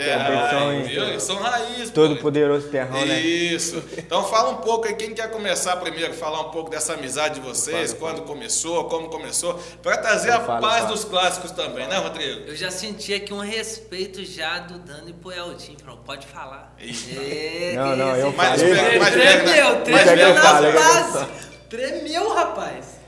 em 0.74 0.82
viu? 0.84 1.04
Eles 1.04 1.22
são 1.24 1.36
raiz. 1.36 1.92
todo 1.92 2.16
pô. 2.16 2.24
poderoso 2.24 2.70
terrão, 2.70 3.06
né? 3.06 3.20
Isso. 3.20 3.84
Então 3.98 4.24
fala 4.24 4.50
um 4.50 4.58
pouco 4.58 4.88
aí, 4.88 4.96
quem 4.96 5.14
quer 5.14 5.30
começar 5.30 5.76
primeiro, 5.78 6.14
falar 6.14 6.42
um 6.42 6.50
pouco 6.50 6.72
dessa 6.72 6.94
amizade 6.94 7.36
de 7.36 7.42
vocês, 7.42 7.94
quando 7.94 8.24
começou, 8.24 8.86
como 8.86 9.10
começou, 9.10 9.54
para 9.82 9.98
trazer 9.98 10.32
a 10.32 10.36
Eu 10.38 10.46
falo, 10.46 10.62
paz 10.62 10.82
falo. 10.84 10.88
dos 10.94 11.06
clássicos 11.06 11.52
também, 11.52 11.88
né, 11.88 11.98
Rodrigo? 11.98 12.48
Eu 12.48 12.56
já 12.56 12.72
senti 12.72 13.14
aqui 13.14 13.32
um 13.34 13.40
respeito 13.42 14.24
já 14.26 14.60
do 14.60 14.80
Dani 14.80 15.14
pro 15.14 15.32
Eldinho. 15.32 15.78
Pronto, 15.78 16.02
pode 16.04 16.26
falar. 16.26 16.76
É, 16.80 17.74
Não, 17.76 17.96
não, 17.96 18.16
eu 18.16 18.32
Mais 18.34 18.60
falei. 18.60 18.76
perto, 18.76 19.00
mais 19.00 19.14
perto, 19.16 19.44
Tremeu, 19.44 19.70
né? 19.76 19.84
Mas 19.88 19.94
é 19.94 19.98
que 19.98 20.04
tremeu 20.08 20.28
eu 20.30 20.34
nas 20.34 20.44
falo, 20.44 20.66
é 20.66 20.72
bases. 20.72 21.28
Tremeu, 21.70 22.34
rapaz. 22.34 23.03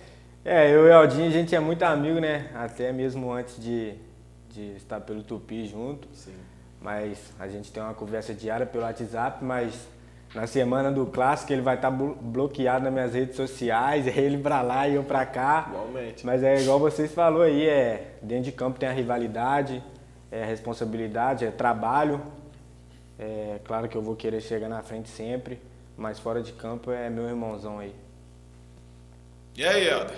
É, 0.45 0.69
eu 0.71 0.85
e 0.87 0.91
o 0.91 0.93
Aldinho, 0.95 1.27
a 1.27 1.31
gente 1.31 1.55
é 1.55 1.59
muito 1.59 1.81
amigo, 1.83 2.19
né? 2.19 2.51
Até 2.53 2.93
mesmo 2.93 3.31
antes 3.33 3.59
de, 3.59 3.95
de 4.51 4.75
estar 4.75 5.01
pelo 5.01 5.23
Tupi 5.23 5.65
junto. 5.65 6.07
Sim. 6.13 6.35
Mas 6.79 7.33
a 7.39 7.47
gente 7.47 7.71
tem 7.71 7.81
uma 7.81 7.95
conversa 7.95 8.31
diária 8.31 8.63
pelo 8.65 8.83
WhatsApp, 8.83 9.43
mas 9.43 9.87
na 10.35 10.45
semana 10.45 10.91
do 10.91 11.07
clássico 11.07 11.51
ele 11.51 11.63
vai 11.63 11.75
estar 11.75 11.89
blo- 11.89 12.15
bloqueado 12.21 12.83
nas 12.85 12.93
minhas 12.93 13.13
redes 13.15 13.35
sociais, 13.35 14.05
é 14.07 14.15
ele 14.19 14.37
pra 14.37 14.61
lá 14.61 14.87
e 14.87 14.93
eu 14.95 15.03
pra 15.03 15.25
cá. 15.25 15.65
Igualmente. 15.69 16.23
Mas 16.23 16.43
é 16.43 16.61
igual 16.61 16.77
vocês 16.79 17.11
falou 17.11 17.41
aí, 17.41 17.67
é 17.67 18.13
dentro 18.21 18.43
de 18.43 18.51
campo 18.51 18.77
tem 18.77 18.87
a 18.87 18.91
rivalidade, 18.91 19.81
é 20.31 20.45
responsabilidade, 20.45 21.43
é 21.43 21.49
trabalho. 21.49 22.21
É 23.17 23.59
claro 23.63 23.87
que 23.87 23.97
eu 23.97 24.01
vou 24.03 24.15
querer 24.15 24.41
chegar 24.41 24.69
na 24.69 24.83
frente 24.83 25.09
sempre, 25.09 25.59
mas 25.97 26.19
fora 26.19 26.43
de 26.43 26.51
campo 26.51 26.91
é 26.91 27.09
meu 27.09 27.27
irmãozão 27.27 27.79
aí. 27.79 27.95
E 29.57 29.65
aí, 29.65 29.87
Helder? 29.87 30.17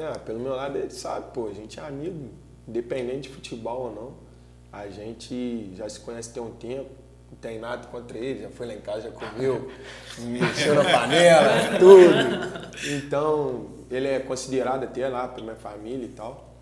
Ah, 0.00 0.18
pelo 0.18 0.40
meu 0.40 0.54
lado 0.54 0.78
ele 0.78 0.90
sabe, 0.90 1.32
pô, 1.32 1.48
a 1.48 1.52
gente 1.52 1.78
é 1.78 1.82
amigo, 1.82 2.30
independente 2.66 3.28
de 3.28 3.34
futebol 3.34 3.82
ou 3.82 3.94
não. 3.94 4.14
A 4.72 4.88
gente 4.88 5.72
já 5.74 5.88
se 5.88 6.00
conhece 6.00 6.32
tem 6.32 6.42
um 6.42 6.50
tempo, 6.50 6.90
não 7.30 7.38
tem 7.38 7.58
nada 7.58 7.86
contra 7.86 8.18
ele, 8.18 8.42
já 8.42 8.50
foi 8.50 8.66
lá 8.66 8.74
em 8.74 8.80
casa, 8.80 9.02
já 9.02 9.10
comeu, 9.10 9.70
mexeu 10.18 10.74
na 10.74 10.84
panela, 10.84 11.78
tudo. 11.78 12.96
Então, 12.96 13.66
ele 13.90 14.08
é 14.08 14.18
considerado 14.18 14.84
até 14.84 15.08
lá 15.08 15.28
pela 15.28 15.44
minha 15.44 15.56
família 15.56 16.06
e 16.06 16.10
tal. 16.10 16.53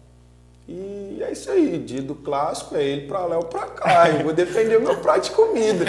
E 0.68 1.20
é 1.20 1.32
isso 1.32 1.50
aí, 1.50 1.76
dia 1.76 2.00
do 2.00 2.14
clássico 2.14 2.76
é 2.76 2.82
ele 2.84 3.06
pra 3.08 3.26
lá 3.26 3.36
ou 3.36 3.44
pra 3.44 3.66
cá. 3.66 4.08
Eu 4.08 4.20
vou 4.22 4.32
defender 4.32 4.76
o 4.78 4.80
meu 4.80 4.96
prato 4.98 5.24
de 5.24 5.30
comida. 5.32 5.84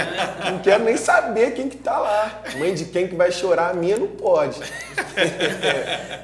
Não 0.52 0.60
quero 0.60 0.84
nem 0.84 0.98
saber 0.98 1.52
quem 1.54 1.70
que 1.70 1.78
tá 1.78 1.98
lá. 2.00 2.42
Mãe 2.58 2.74
de 2.74 2.86
quem 2.86 3.08
que 3.08 3.16
vai 3.16 3.32
chorar, 3.32 3.70
a 3.70 3.74
minha 3.74 3.98
não 3.98 4.08
pode. 4.08 4.60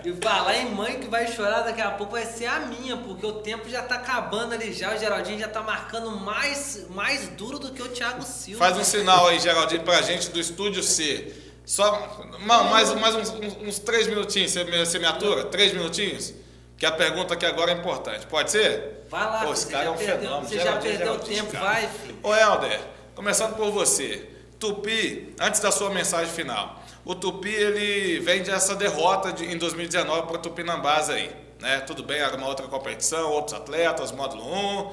E 0.03 0.13
falar 0.21 0.57
em 0.57 0.71
mãe 0.73 0.99
que 0.99 1.07
vai 1.07 1.27
chorar 1.27 1.61
daqui 1.61 1.81
a 1.81 1.91
pouco 1.91 2.13
vai 2.13 2.25
ser 2.25 2.45
a 2.47 2.61
minha, 2.61 2.97
porque 2.97 3.25
o 3.25 3.33
tempo 3.33 3.69
já 3.69 3.83
tá 3.83 3.95
acabando 3.95 4.53
ali 4.53 4.73
já. 4.73 4.95
O 4.95 4.97
Geraldinho 4.97 5.37
já 5.39 5.47
tá 5.47 5.61
marcando 5.61 6.09
mais, 6.19 6.85
mais 6.89 7.27
duro 7.29 7.59
do 7.59 7.71
que 7.71 7.81
o 7.83 7.87
Thiago 7.89 8.23
Silva. 8.23 8.59
Faz 8.65 8.77
um 8.77 8.83
sinal 8.83 9.27
aí, 9.27 9.39
Geraldinho, 9.39 9.83
pra 9.83 10.01
gente 10.01 10.29
do 10.31 10.39
Estúdio 10.39 10.81
C. 10.81 11.33
Só 11.65 12.25
ma- 12.39 12.63
mais, 12.63 12.91
mais 12.95 13.13
uns, 13.15 13.29
uns- 13.29 13.57
uns 13.61 13.79
três 13.79 14.07
minutinhos, 14.07 14.51
você 14.51 14.63
me, 14.63 14.77
você 14.85 14.97
me 14.97 15.05
atura? 15.05 15.43
Três 15.45 15.71
minutinhos? 15.73 16.33
Que 16.79 16.85
a 16.85 16.91
pergunta 16.91 17.33
aqui 17.33 17.45
agora 17.45 17.71
é 17.71 17.75
importante. 17.75 18.25
Pode 18.27 18.51
ser? 18.51 19.05
Vai 19.09 19.25
lá, 19.25 19.39
Pô, 19.41 19.47
você 19.47 19.63
esse 19.63 19.71
cara 19.71 19.83
é 19.83 19.85
já 19.87 19.91
um 19.91 19.97
perdeu- 19.97 20.17
fenômeno. 20.19 20.47
você 20.49 20.59
já 20.59 20.77
perdeu 20.77 21.13
o 21.13 21.19
tempo, 21.19 21.51
cara. 21.51 21.65
vai, 21.65 21.87
filho. 21.89 22.17
Ô, 22.23 22.33
Helder, 22.35 22.79
começando 23.15 23.55
por 23.55 23.69
você. 23.71 24.29
Tupi, 24.57 25.33
antes 25.39 25.59
da 25.59 25.71
sua 25.71 25.89
mensagem 25.89 26.31
final. 26.33 26.81
O 27.05 27.15
Tupi, 27.15 27.49
ele 27.49 28.19
vem 28.19 28.43
dessa 28.43 28.75
derrota 28.75 29.31
de, 29.33 29.45
em 29.45 29.57
2019 29.57 30.27
para 30.27 30.35
o 30.35 30.37
Tupinambás 30.37 31.09
aí. 31.09 31.29
Né? 31.59 31.79
Tudo 31.81 32.03
bem, 32.03 32.19
era 32.19 32.35
uma 32.37 32.47
outra 32.47 32.67
competição, 32.67 33.29
outros 33.31 33.57
atletas, 33.59 34.11
módulo 34.11 34.43
1. 34.45 34.91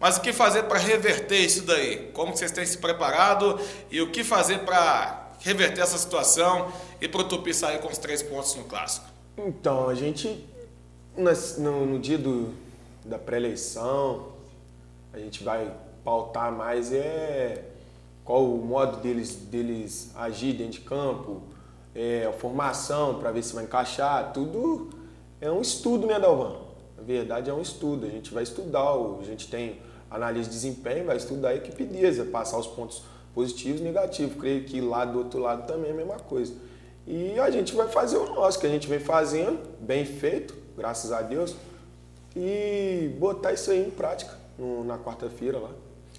Mas 0.00 0.16
o 0.16 0.20
que 0.20 0.32
fazer 0.32 0.64
para 0.64 0.78
reverter 0.78 1.38
isso 1.38 1.62
daí? 1.62 2.10
Como 2.14 2.36
vocês 2.36 2.50
têm 2.52 2.64
se 2.64 2.78
preparado 2.78 3.60
e 3.90 4.00
o 4.00 4.10
que 4.10 4.22
fazer 4.24 4.60
para 4.60 5.30
reverter 5.40 5.82
essa 5.82 5.98
situação 5.98 6.72
e 7.00 7.06
para 7.08 7.20
o 7.20 7.24
Tupi 7.24 7.52
sair 7.54 7.78
com 7.80 7.88
os 7.88 7.98
três 7.98 8.22
pontos 8.22 8.54
no 8.54 8.64
clássico? 8.64 9.06
Então, 9.36 9.88
a 9.88 9.94
gente, 9.94 10.44
no, 11.18 11.86
no 11.86 11.98
dia 11.98 12.16
do, 12.16 12.54
da 13.04 13.18
pré-eleição, 13.18 14.28
a 15.12 15.18
gente 15.18 15.42
vai 15.42 15.70
pautar 16.04 16.52
mais 16.52 16.92
é 16.92 17.64
qual 18.24 18.44
o 18.44 18.58
modo 18.58 18.98
deles, 18.98 19.34
deles 19.34 20.12
agir 20.14 20.52
dentro 20.52 20.72
de 20.72 20.80
campo, 20.80 21.42
é, 21.94 22.26
a 22.26 22.32
formação 22.32 23.18
para 23.18 23.30
ver 23.30 23.42
se 23.42 23.54
vai 23.54 23.64
encaixar, 23.64 24.32
tudo 24.32 24.90
é 25.40 25.50
um 25.50 25.60
estudo, 25.60 26.06
né, 26.06 26.20
Dalvan? 26.20 26.56
Na 26.96 27.02
verdade 27.02 27.48
é 27.48 27.54
um 27.54 27.60
estudo, 27.60 28.06
a 28.06 28.10
gente 28.10 28.32
vai 28.32 28.42
estudar, 28.42 28.92
a 28.92 29.24
gente 29.24 29.48
tem 29.48 29.80
análise 30.10 30.48
de 30.48 30.54
desempenho, 30.54 31.06
vai 31.06 31.16
estudar 31.16 31.50
a 31.50 31.54
equipe 31.54 31.84
vai 31.84 32.26
passar 32.26 32.58
os 32.58 32.66
pontos 32.66 33.02
positivos 33.34 33.80
e 33.80 33.84
negativos. 33.84 34.36
Creio 34.38 34.64
que 34.64 34.80
lá 34.80 35.04
do 35.04 35.18
outro 35.18 35.40
lado 35.40 35.66
também 35.66 35.90
é 35.90 35.92
a 35.92 35.96
mesma 35.96 36.16
coisa. 36.16 36.52
E 37.06 37.38
a 37.38 37.50
gente 37.50 37.74
vai 37.74 37.88
fazer 37.88 38.18
o 38.18 38.34
nosso, 38.34 38.58
que 38.58 38.66
a 38.66 38.70
gente 38.70 38.86
vem 38.86 38.98
fazendo, 38.98 39.58
bem 39.80 40.04
feito, 40.04 40.54
graças 40.78 41.12
a 41.12 41.20
Deus, 41.20 41.54
e 42.36 43.14
botar 43.18 43.52
isso 43.52 43.70
aí 43.70 43.86
em 43.86 43.90
prática 43.90 44.32
no- 44.58 44.84
na 44.84 44.96
quarta-feira 44.98 45.58
lá. 45.58 45.70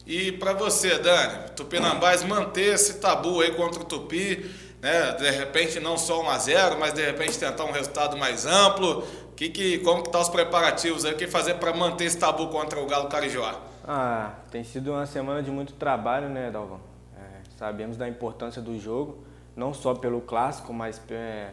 E 0.06 0.32
para 0.34 0.54
você, 0.54 0.98
Dani, 0.98 1.50
Tupinambás 1.56 2.24
manter 2.24 2.74
esse 2.74 2.96
tabu 2.96 3.42
aí 3.42 3.52
contra 3.54 3.82
o 3.82 3.86
Tupi, 3.86 4.50
né? 4.82 5.12
De 5.14 5.30
repente 5.30 5.80
não 5.80 5.98
só 5.98 6.22
1 6.22 6.30
a 6.30 6.38
0, 6.38 6.80
mas 6.80 6.94
de 6.94 7.06
repente 7.06 7.38
tentar 7.38 7.64
um 7.66 7.72
resultado 7.72 8.18
mais 8.18 8.46
amplo. 8.46 9.04
Que 9.36 9.50
que 9.50 9.78
como 9.80 10.04
que 10.04 10.10
tá 10.12 10.20
os 10.20 10.30
preparativos 10.30 11.06
aí? 11.06 11.14
O 11.14 11.18
que 11.18 11.28
fazer 11.28 11.56
para 11.56 11.74
manter 11.74 12.06
esse 12.06 12.18
tabu 12.18 12.48
contra 12.48 12.80
o 12.80 12.86
Galo 12.88 13.08
Carijoá? 13.08 13.56
Ah, 13.88 14.34
tem 14.52 14.64
sido 14.64 14.92
uma 14.92 15.06
semana 15.06 15.42
de 15.44 15.52
muito 15.52 15.74
trabalho, 15.74 16.28
né, 16.28 16.50
Dalvão? 16.52 16.80
É, 17.16 17.42
sabemos 17.58 17.96
da 17.96 18.08
importância 18.10 18.62
do 18.62 18.78
jogo, 18.80 19.24
não 19.56 19.74
só 19.74 19.94
pelo 19.94 20.22
clássico, 20.22 20.74
mas 20.74 21.00
é, 21.12 21.52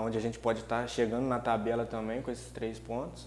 onde 0.00 0.18
a 0.18 0.20
gente 0.20 0.38
pode 0.38 0.60
estar 0.60 0.88
chegando 0.88 1.26
na 1.26 1.38
tabela 1.38 1.84
também 1.84 2.22
com 2.22 2.30
esses 2.30 2.50
três 2.50 2.78
pontos. 2.78 3.26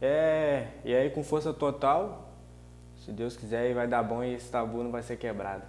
É, 0.00 0.68
e 0.84 0.94
aí 0.94 1.10
com 1.10 1.22
força 1.22 1.52
total, 1.52 2.32
se 3.04 3.12
Deus 3.12 3.36
quiser, 3.36 3.72
vai 3.74 3.86
dar 3.86 4.02
bom 4.02 4.22
e 4.22 4.34
esse 4.34 4.50
tabu 4.50 4.82
não 4.82 4.90
vai 4.90 5.02
ser 5.02 5.16
quebrado. 5.16 5.62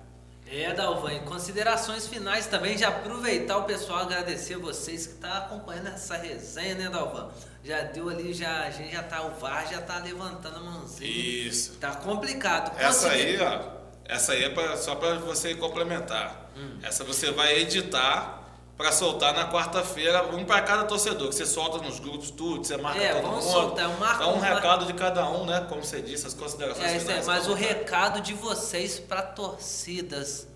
É, 0.47 0.71
Dalvan, 0.73 1.19
considerações 1.21 2.07
finais 2.07 2.45
também, 2.45 2.77
já 2.77 2.89
aproveitar 2.89 3.57
o 3.57 3.63
pessoal, 3.63 4.01
agradecer 4.01 4.57
vocês 4.57 5.07
que 5.07 5.13
estão 5.13 5.29
tá 5.29 5.37
acompanhando 5.37 5.87
essa 5.87 6.15
resenha, 6.17 6.75
né, 6.75 6.89
Dalvan? 6.89 7.29
Já 7.63 7.81
deu 7.81 8.09
ali, 8.09 8.31
já, 8.31 8.63
a 8.63 8.69
gente 8.69 8.93
já 8.93 9.01
tá, 9.01 9.23
o 9.23 9.31
VAR 9.39 9.67
já 9.67 9.81
tá 9.81 9.97
levantando 9.97 10.57
a 10.57 10.59
mãozinha. 10.59 11.09
Isso. 11.09 11.77
Tá 11.79 11.95
complicado. 11.95 12.79
Essa 12.79 13.09
aí, 13.09 13.39
ó, 13.41 13.59
essa 14.05 14.33
aí 14.33 14.43
é 14.43 14.49
pra, 14.49 14.77
só 14.77 14.93
para 14.93 15.15
você 15.15 15.55
complementar. 15.55 16.51
Hum. 16.55 16.77
Essa 16.83 17.03
você 17.03 17.31
vai 17.31 17.57
editar 17.61 18.44
para 18.77 18.91
soltar 18.91 19.33
na 19.33 19.49
quarta-feira, 19.49 20.25
um 20.35 20.43
para 20.43 20.61
cada 20.61 20.83
torcedor, 20.83 21.29
que 21.29 21.35
você 21.35 21.45
solta 21.45 21.77
nos 21.77 21.99
grupos 21.99 22.29
tudo, 22.29 22.63
você 22.63 22.75
marca 22.75 23.01
é, 23.01 23.21
todo 23.21 23.31
mundo. 23.31 23.41
Soltar, 23.41 23.89
marco, 23.97 24.19
Dá 24.19 24.27
um 24.27 24.39
recado 24.39 24.85
de 24.85 24.93
cada 24.93 25.29
um, 25.29 25.45
né? 25.45 25.65
Como 25.69 25.81
você 25.81 26.01
disse, 26.01 26.27
as 26.27 26.33
considerações 26.33 26.91
é, 26.91 26.99
finais. 26.99 27.25
É, 27.25 27.31
mas 27.31 27.47
o 27.47 27.53
recado 27.53 28.19
de 28.19 28.33
vocês 28.33 28.99
para 28.99 29.21
torcidas, 29.21 30.47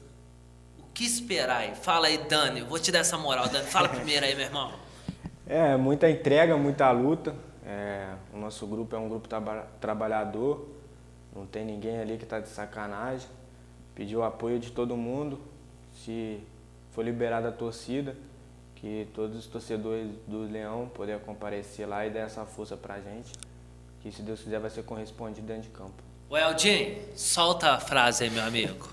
o 0.77 0.84
que 0.93 1.05
esperar 1.05 1.62
aí? 1.62 1.75
Fala 1.75 2.08
aí, 2.08 2.17
Dani, 2.17 2.62
vou 2.62 2.77
te 2.77 2.91
dar 2.91 2.99
essa 2.99 3.17
moral, 3.17 3.47
Dani. 3.47 3.65
Fala 3.65 3.88
primeiro 3.89 4.25
aí, 4.25 4.36
meu 4.36 4.45
irmão. 4.45 4.73
É, 5.47 5.77
muita 5.77 6.10
entrega, 6.10 6.58
muita 6.58 6.91
luta. 6.91 7.34
É, 7.65 8.15
o 8.34 8.38
nosso 8.38 8.67
grupo 8.67 8.95
é 8.95 8.99
um 8.99 9.08
grupo 9.08 9.27
traba 9.29 9.67
trabalhador, 9.79 10.67
não 11.34 11.45
tem 11.45 11.63
ninguém 11.63 11.99
ali 11.99 12.17
que 12.17 12.23
está 12.23 12.39
de 12.39 12.49
sacanagem. 12.49 13.29
Pediu 13.95 14.19
o 14.19 14.23
apoio 14.23 14.60
de 14.60 14.71
todo 14.71 14.97
mundo. 14.97 15.39
Se 15.93 16.43
foi 16.91 17.04
liberada 17.04 17.49
a 17.49 17.52
torcida, 17.52 18.15
que 18.75 19.08
todos 19.13 19.38
os 19.38 19.45
torcedores 19.45 20.10
do 20.28 20.43
Leão 20.43 20.89
poderem 20.89 21.21
comparecer 21.21 21.88
lá 21.88 22.06
e 22.06 22.10
dar 22.10 22.21
essa 22.21 22.45
força 22.45 22.78
pra 22.78 22.99
gente, 22.99 23.34
que 24.02 24.12
se 24.12 24.21
Deus 24.21 24.41
quiser 24.41 24.60
vai 24.60 24.69
ser 24.69 24.84
correspondido 24.84 25.45
dentro 25.45 25.63
de 25.63 25.69
campo. 25.69 26.02
O 26.30 26.38
Eldin, 26.38 26.95
solta 27.15 27.71
a 27.71 27.80
frase 27.80 28.23
aí, 28.23 28.30
meu 28.30 28.43
amigo. 28.43 28.88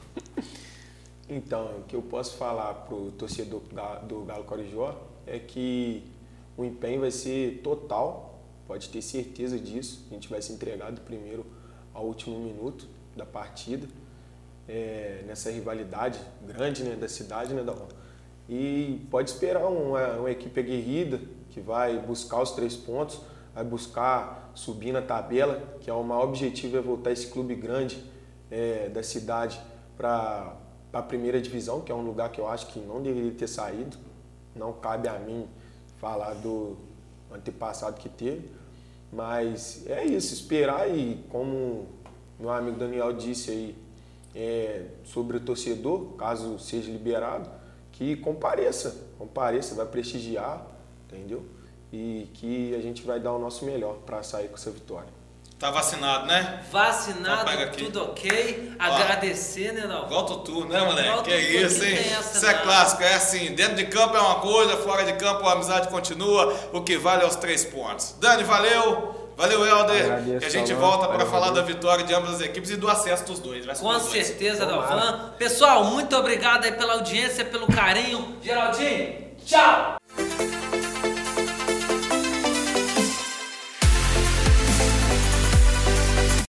então, 1.29 1.79
o 1.79 1.83
que 1.85 1.95
eu 1.95 2.03
posso 2.03 2.37
falar 2.37 2.75
pro 2.75 3.13
torcedor 3.13 3.61
do 4.09 4.25
Galo 4.25 4.45
Corijó 4.45 4.97
é 5.27 5.39
que 5.39 6.03
o 6.57 6.65
empenho 6.65 7.01
vai 7.01 7.11
ser 7.11 7.61
total, 7.63 8.41
pode 8.67 8.89
ter 8.89 9.03
certeza 9.03 9.59
disso. 9.59 10.05
A 10.11 10.15
gente 10.15 10.29
vai 10.29 10.41
se 10.41 10.53
entregar 10.53 10.91
do 10.91 11.01
primeiro 11.03 11.47
ao 11.93 12.05
último 12.05 12.39
minuto 12.39 12.89
da 13.15 13.25
partida 13.25 13.87
é, 14.69 15.23
nessa 15.27 15.51
rivalidade 15.51 16.19
grande 16.47 16.83
né, 16.85 16.97
da 16.97 17.09
cidade, 17.09 17.55
né, 17.55 17.63
Dalmão? 17.63 17.89
E 18.49 19.07
pode 19.11 19.31
esperar 19.31 19.67
uma, 19.67 20.13
uma 20.19 20.31
equipe 20.31 20.59
aguerrida 20.61 21.21
que 21.51 21.61
vai 21.61 21.99
buscar 21.99 22.43
os 22.43 22.53
três 22.53 22.77
pontos, 22.77 23.21
vai 23.55 23.65
buscar 23.65 24.53
subir 24.55 24.93
na 24.93 25.03
tabela, 25.03 25.61
que 25.81 25.91
é 25.91 25.93
o 25.93 26.03
maior 26.03 26.25
objetivo 26.25 26.77
é 26.77 26.81
voltar 26.81 27.11
esse 27.13 27.27
clube 27.29 27.55
grande 27.55 28.03
é, 28.51 28.89
da 28.89 29.03
cidade 29.03 29.61
para 29.97 30.55
a 30.93 31.03
primeira 31.03 31.41
divisão, 31.41 31.81
que 31.81 31.91
é 31.91 31.95
um 31.95 32.03
lugar 32.03 32.31
que 32.31 32.41
eu 32.41 32.49
acho 32.49 32.67
que 32.69 32.79
não 32.79 33.03
deveria 33.03 33.33
ter 33.33 33.49
saído. 33.49 33.97
Não 34.55 34.73
cabe 34.73 35.09
a 35.09 35.19
mim 35.19 35.47
falar 36.01 36.35
do 36.35 36.77
antepassado 37.33 37.97
que 37.97 38.09
teve, 38.09 38.51
mas 39.13 39.87
é 39.87 40.05
isso, 40.05 40.33
esperar 40.33 40.89
e 40.89 41.25
como 41.31 41.87
meu 42.39 42.51
amigo 42.51 42.79
Daniel 42.79 43.13
disse 43.13 43.51
aí, 43.51 43.79
é, 44.37 44.83
sobre 45.03 45.39
o 45.39 45.41
torcedor, 45.41 46.13
caso 46.19 46.59
seja 46.59 46.93
liberado, 46.93 47.49
que 47.91 48.15
compareça, 48.17 49.09
compareça, 49.19 49.75
vai 49.75 49.87
prestigiar, 49.87 50.67
entendeu? 51.07 51.43
E 51.91 52.29
que 52.35 52.75
a 52.75 52.81
gente 52.81 53.03
vai 53.03 53.19
dar 53.19 53.33
o 53.33 53.39
nosso 53.39 53.65
melhor 53.65 53.95
para 54.05 54.23
sair 54.23 54.49
com 54.49 54.55
essa 54.57 54.71
vitória. 54.71 55.09
Tá 55.59 55.71
vacinado, 55.71 56.27
né? 56.27 56.63
Vacinado, 56.71 57.51
então 57.51 57.73
tudo 57.73 58.03
ok. 58.05 58.77
Ó, 58.79 58.83
Agradecer, 58.83 59.73
né, 59.73 59.87
não? 59.87 60.07
Volta 60.07 60.37
tu, 60.45 60.67
né, 60.67 60.85
moleque? 60.85 61.23
Que 61.23 61.33
é 61.33 61.41
isso, 61.63 61.83
hein? 61.83 61.97
Isso 62.21 62.45
é 62.45 62.55
clássico, 62.59 63.03
é 63.03 63.15
assim. 63.15 63.55
Dentro 63.55 63.77
de 63.77 63.87
campo 63.87 64.19
é 64.19 64.21
uma 64.21 64.41
coisa, 64.41 64.77
fora 64.77 65.03
de 65.07 65.15
campo 65.15 65.49
a 65.49 65.53
amizade 65.53 65.89
continua. 65.89 66.55
O 66.75 66.83
que 66.83 66.99
vale 66.99 67.23
é 67.23 67.27
os 67.27 67.37
três 67.37 67.65
pontos. 67.65 68.15
Dani, 68.21 68.45
valeu! 68.45 69.26
Valeu, 69.37 69.67
Helder. 69.67 70.39
Que 70.39 70.47
a 70.47 70.49
gente 70.49 70.73
volta 70.73 71.09
para 71.09 71.27
falar 71.27 71.51
da 71.51 71.61
vitória 71.61 72.05
de 72.05 72.15
ambas 72.15 72.37
as 72.37 72.41
equipes 72.41 72.71
e 72.71 72.77
do 72.77 72.89
acesso 72.89 73.25
dos 73.27 73.39
dois. 73.39 73.67
Com 73.79 73.93
dos 73.93 74.11
certeza, 74.11 74.65
Dalvan. 74.65 75.33
Pessoal, 75.39 75.85
muito 75.85 76.17
obrigado 76.17 76.65
aí 76.65 76.73
pela 76.73 76.95
audiência, 76.95 77.45
pelo 77.45 77.67
carinho. 77.67 78.37
Geraldinho, 78.43 79.15
tchau! 79.45 79.96